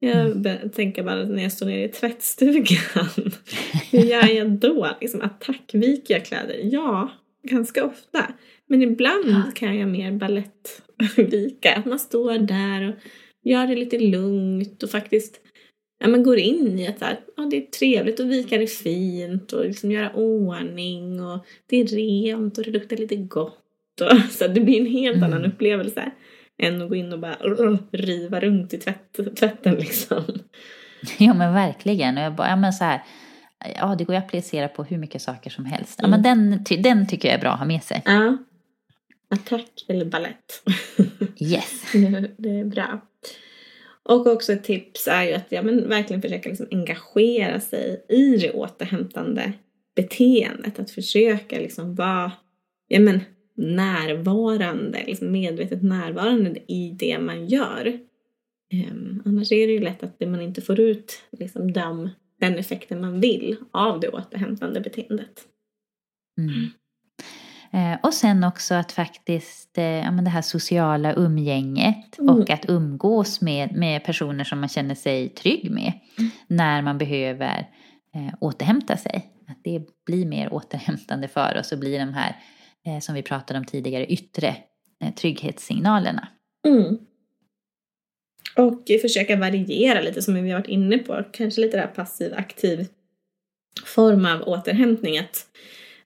[0.01, 0.71] Jag mm.
[0.71, 3.09] tänker bara när jag står nere i tvättstugan.
[3.91, 4.89] Hur gör jag då?
[5.01, 6.61] Liksom, attackviker jag kläder?
[6.63, 7.11] Ja,
[7.43, 8.27] ganska ofta.
[8.69, 9.43] Men ibland ja.
[9.55, 11.75] kan jag mer balettvika.
[11.75, 12.95] Att man står där och
[13.43, 15.41] gör det lite lugnt och faktiskt
[16.01, 19.53] ja, men går in i att här, ja, det är trevligt att vika det fint
[19.53, 24.01] och liksom göra ordning och det är rent och det luktar lite gott.
[24.01, 25.33] Och, så det blir en helt mm.
[25.33, 26.13] annan upplevelse
[26.63, 27.37] än att gå in och bara
[27.93, 30.23] riva runt i tvätt, tvätten liksom.
[31.19, 32.19] Ja men verkligen.
[32.19, 33.03] Och jag bara, ja, men så här,
[33.77, 35.99] ja det går ju att applicera på hur mycket saker som helst.
[35.99, 36.21] Ja, mm.
[36.21, 38.03] men den, den tycker jag är bra att ha med sig.
[38.05, 38.37] Ja.
[39.31, 40.63] Attack eller ballett.
[41.41, 41.93] Yes.
[42.37, 43.01] det är bra.
[44.03, 48.37] Och också ett tips är ju att ja, men verkligen försöka liksom engagera sig i
[48.37, 49.53] det återhämtande
[49.97, 50.79] beteendet.
[50.79, 52.33] Att försöka liksom vara
[52.89, 53.21] ja, men,
[53.57, 57.99] närvarande, liksom medvetet närvarande i det man gör.
[58.73, 63.01] Um, annars är det ju lätt att man inte får ut liksom, de, den effekten
[63.01, 65.45] man vill av det återhämtande beteendet.
[66.39, 66.67] Mm.
[67.73, 72.35] Eh, och sen också att faktiskt, eh, ja, men det här sociala umgänget mm.
[72.35, 76.31] och att umgås med, med personer som man känner sig trygg med mm.
[76.47, 77.69] när man behöver
[78.15, 79.33] eh, återhämta sig.
[79.49, 82.37] Att det blir mer återhämtande för oss och blir de här,
[82.87, 84.57] eh, som vi pratade om tidigare, yttre
[85.05, 86.29] eh, trygghetssignalerna.
[86.67, 86.99] Mm.
[88.57, 92.87] Och försöka variera lite som vi har varit inne på, kanske lite där passiv aktiv
[93.85, 95.19] form av återhämtning.
[95.19, 95.47] Att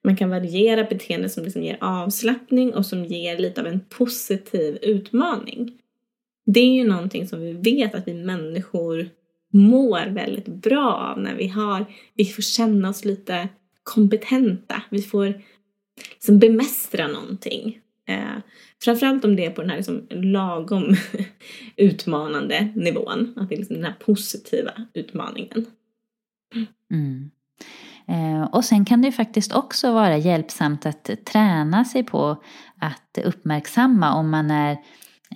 [0.05, 4.79] man kan variera beteenden som liksom ger avslappning och som ger lite av en positiv
[4.83, 5.79] utmaning.
[6.47, 9.11] Det är ju någonting som vi vet att vi människor
[9.53, 13.49] mår väldigt bra av när vi har, vi får känna oss lite
[13.83, 14.83] kompetenta.
[14.91, 15.43] Vi får
[16.13, 17.79] liksom bemästra någonting.
[18.09, 18.43] Eh,
[18.85, 20.97] framförallt om det är på den här liksom lagom
[21.77, 23.33] utmanande nivån.
[23.37, 25.67] Att det är liksom den här positiva utmaningen.
[26.91, 27.31] Mm.
[28.09, 32.37] Eh, och sen kan det ju faktiskt också vara hjälpsamt att träna sig på
[32.79, 34.73] att uppmärksamma om man är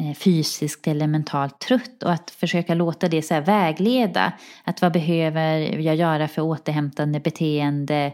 [0.00, 4.32] eh, fysiskt eller mentalt trött och att försöka låta det så här vägleda.
[4.64, 8.12] Att vad behöver jag göra för återhämtande beteende eh,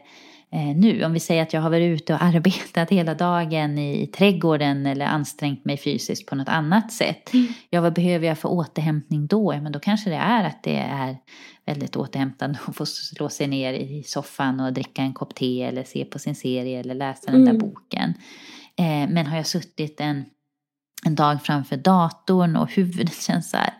[0.53, 1.05] nu?
[1.05, 4.87] Om vi säger att jag har varit ute och arbetat hela dagen i, i trädgården
[4.87, 7.33] eller ansträngt mig fysiskt på något annat sätt.
[7.35, 7.47] Mm.
[7.71, 9.55] Ja, vad behöver jag för återhämtning då?
[9.55, 11.17] Ja, men då kanske det är att det är
[11.67, 15.85] väldigt återhämtande att få slå sig ner i soffan och dricka en kopp te eller
[15.85, 17.41] se på sin serie eller läsa mm.
[17.41, 17.71] den där mm.
[17.71, 18.15] boken.
[18.79, 20.25] Eh, men har jag suttit en,
[21.07, 23.75] en dag framför datorn och huvudet känns så här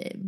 [0.00, 0.20] eh,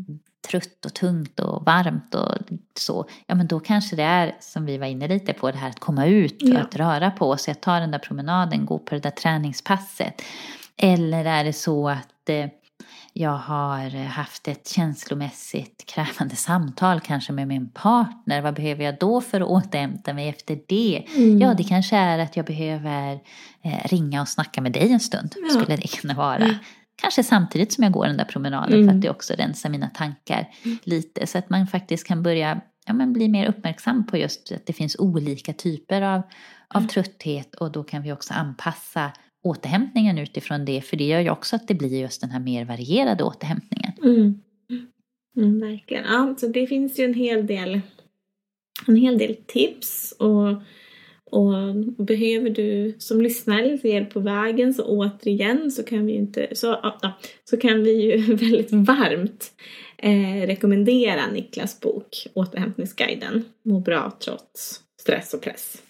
[0.49, 2.35] trött och tungt och varmt och
[2.75, 5.69] så, ja men då kanske det är som vi var inne lite på det här
[5.69, 6.59] att komma ut och ja.
[6.59, 10.23] att röra på sig, att ta den där promenaden, gå på det där träningspasset.
[10.77, 12.47] Eller är det så att eh,
[13.19, 18.41] jag har haft ett känslomässigt krävande samtal kanske med min partner.
[18.43, 21.05] Vad behöver jag då för att återhämta mig efter det?
[21.17, 21.39] Mm.
[21.39, 23.21] Ja, det kanske är att jag behöver
[23.63, 25.35] eh, ringa och snacka med dig en stund.
[25.37, 25.61] Ja.
[25.61, 26.59] Skulle det kunna vara.
[26.97, 27.03] Mm.
[27.03, 28.89] Kanske samtidigt som jag går den där promenaden mm.
[28.89, 30.79] för att det också rensar mina tankar mm.
[30.83, 31.27] lite.
[31.27, 34.73] Så att man faktiskt kan börja ja, men bli mer uppmärksam på just att det
[34.73, 36.23] finns olika typer av,
[36.69, 36.89] av mm.
[36.89, 39.13] trötthet och då kan vi också anpassa
[39.43, 40.81] återhämtningen utifrån det.
[40.81, 43.93] För det gör ju också att det blir just den här mer varierade återhämtningen.
[44.03, 44.41] Mm.
[45.37, 46.05] Mm, verkligen.
[46.05, 47.81] Ja, så det finns ju en hel del,
[48.87, 50.13] en hel del tips.
[50.13, 50.63] Och,
[51.31, 56.49] och behöver du som lyssnar lite hjälp på vägen så återigen så kan vi inte,
[56.53, 56.95] så,
[57.45, 59.53] så kan vi ju väldigt varmt
[59.99, 65.83] eh, rekommendera Niklas bok Återhämtningsguiden Må bra trots stress och press.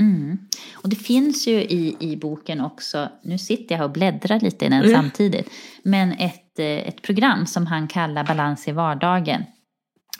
[0.00, 0.38] Mm.
[0.74, 4.68] Och det finns ju i, i boken också, nu sitter jag och bläddrar lite i
[4.68, 4.92] den mm.
[4.92, 5.50] samtidigt,
[5.82, 9.44] men ett, eh, ett program som han kallar Balans i vardagen.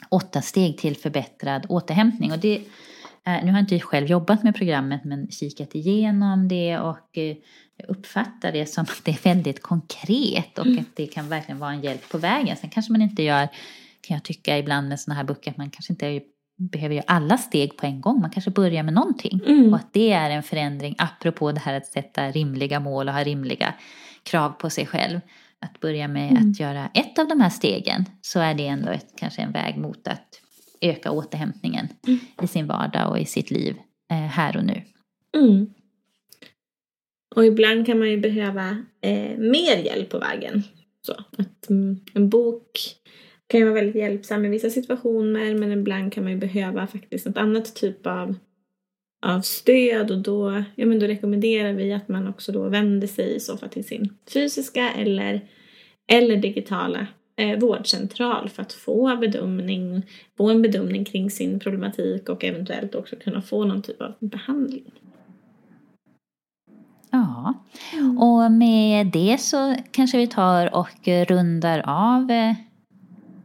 [0.09, 2.31] Åtta steg till förbättrad återhämtning.
[2.31, 2.61] Och det,
[3.27, 7.35] nu har jag inte själv jobbat med programmet men kikat igenom det och eh,
[7.87, 10.79] uppfattar det som att det är väldigt konkret och mm.
[10.79, 12.57] att det kan verkligen vara en hjälp på vägen.
[12.57, 13.47] Sen kanske man inte gör,
[14.01, 16.21] kan jag tycka ibland med sådana här böcker, att man kanske inte
[16.57, 18.21] behöver göra alla steg på en gång.
[18.21, 19.39] Man kanske börjar med någonting.
[19.47, 19.73] Mm.
[19.73, 23.23] Och att det är en förändring, apropå det här att sätta rimliga mål och ha
[23.23, 23.73] rimliga
[24.23, 25.19] krav på sig själv.
[25.59, 26.51] Att börja med mm.
[26.51, 29.77] att göra ett av de här stegen så är det ändå ett, kanske en väg
[29.77, 30.41] mot att
[30.81, 32.19] öka återhämtningen mm.
[32.41, 33.75] i sin vardag och i sitt liv
[34.11, 34.81] eh, här och nu.
[35.37, 35.73] Mm.
[37.35, 38.69] Och ibland kan man ju behöva
[39.01, 40.63] eh, mer hjälp på vägen.
[41.01, 42.71] Så att mm, en bok
[43.47, 47.25] kan ju vara väldigt hjälpsam i vissa situationer men ibland kan man ju behöva faktiskt
[47.25, 48.35] något annat typ av,
[49.25, 53.35] av stöd och då, ja, men då rekommenderar vi att man också då vänder sig
[53.35, 55.47] i så fall till sin fysiska eller,
[56.11, 60.03] eller digitala eh, vårdcentral för att få bedömning,
[60.37, 64.91] få en bedömning kring sin problematik och eventuellt också kunna få någon typ av behandling.
[67.11, 67.53] Ja,
[68.19, 72.55] och med det så kanske vi tar och rundar av eh,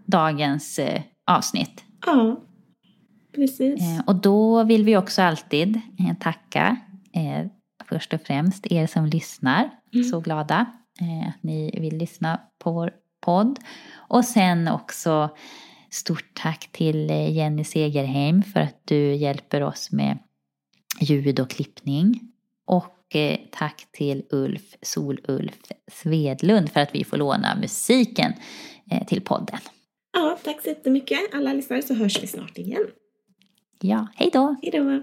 [0.05, 1.85] dagens eh, avsnitt.
[2.07, 2.41] Ja,
[3.35, 3.81] precis.
[3.81, 5.81] Eh, och då vill vi också alltid
[6.21, 6.77] tacka
[7.89, 9.71] först och främst er som lyssnar.
[9.95, 10.05] Mm.
[10.05, 12.93] Så glada att ni vill lyssna på vår
[13.23, 13.59] podd.
[13.95, 15.31] Och sen också
[15.91, 20.19] stort tack till eh, Jenny Segerheim för att du hjälper oss med
[21.01, 22.21] ljud och klippning.
[22.65, 22.99] Och
[23.51, 25.59] tack till Ulf Solulf
[25.93, 28.33] Svedlund för att vi får låna musiken
[29.07, 29.59] till podden.
[30.13, 32.87] Ja, tack så jättemycket alla lyssnare så hörs vi snart igen.
[33.81, 34.57] Ja, hej då!
[34.63, 35.03] Hej då!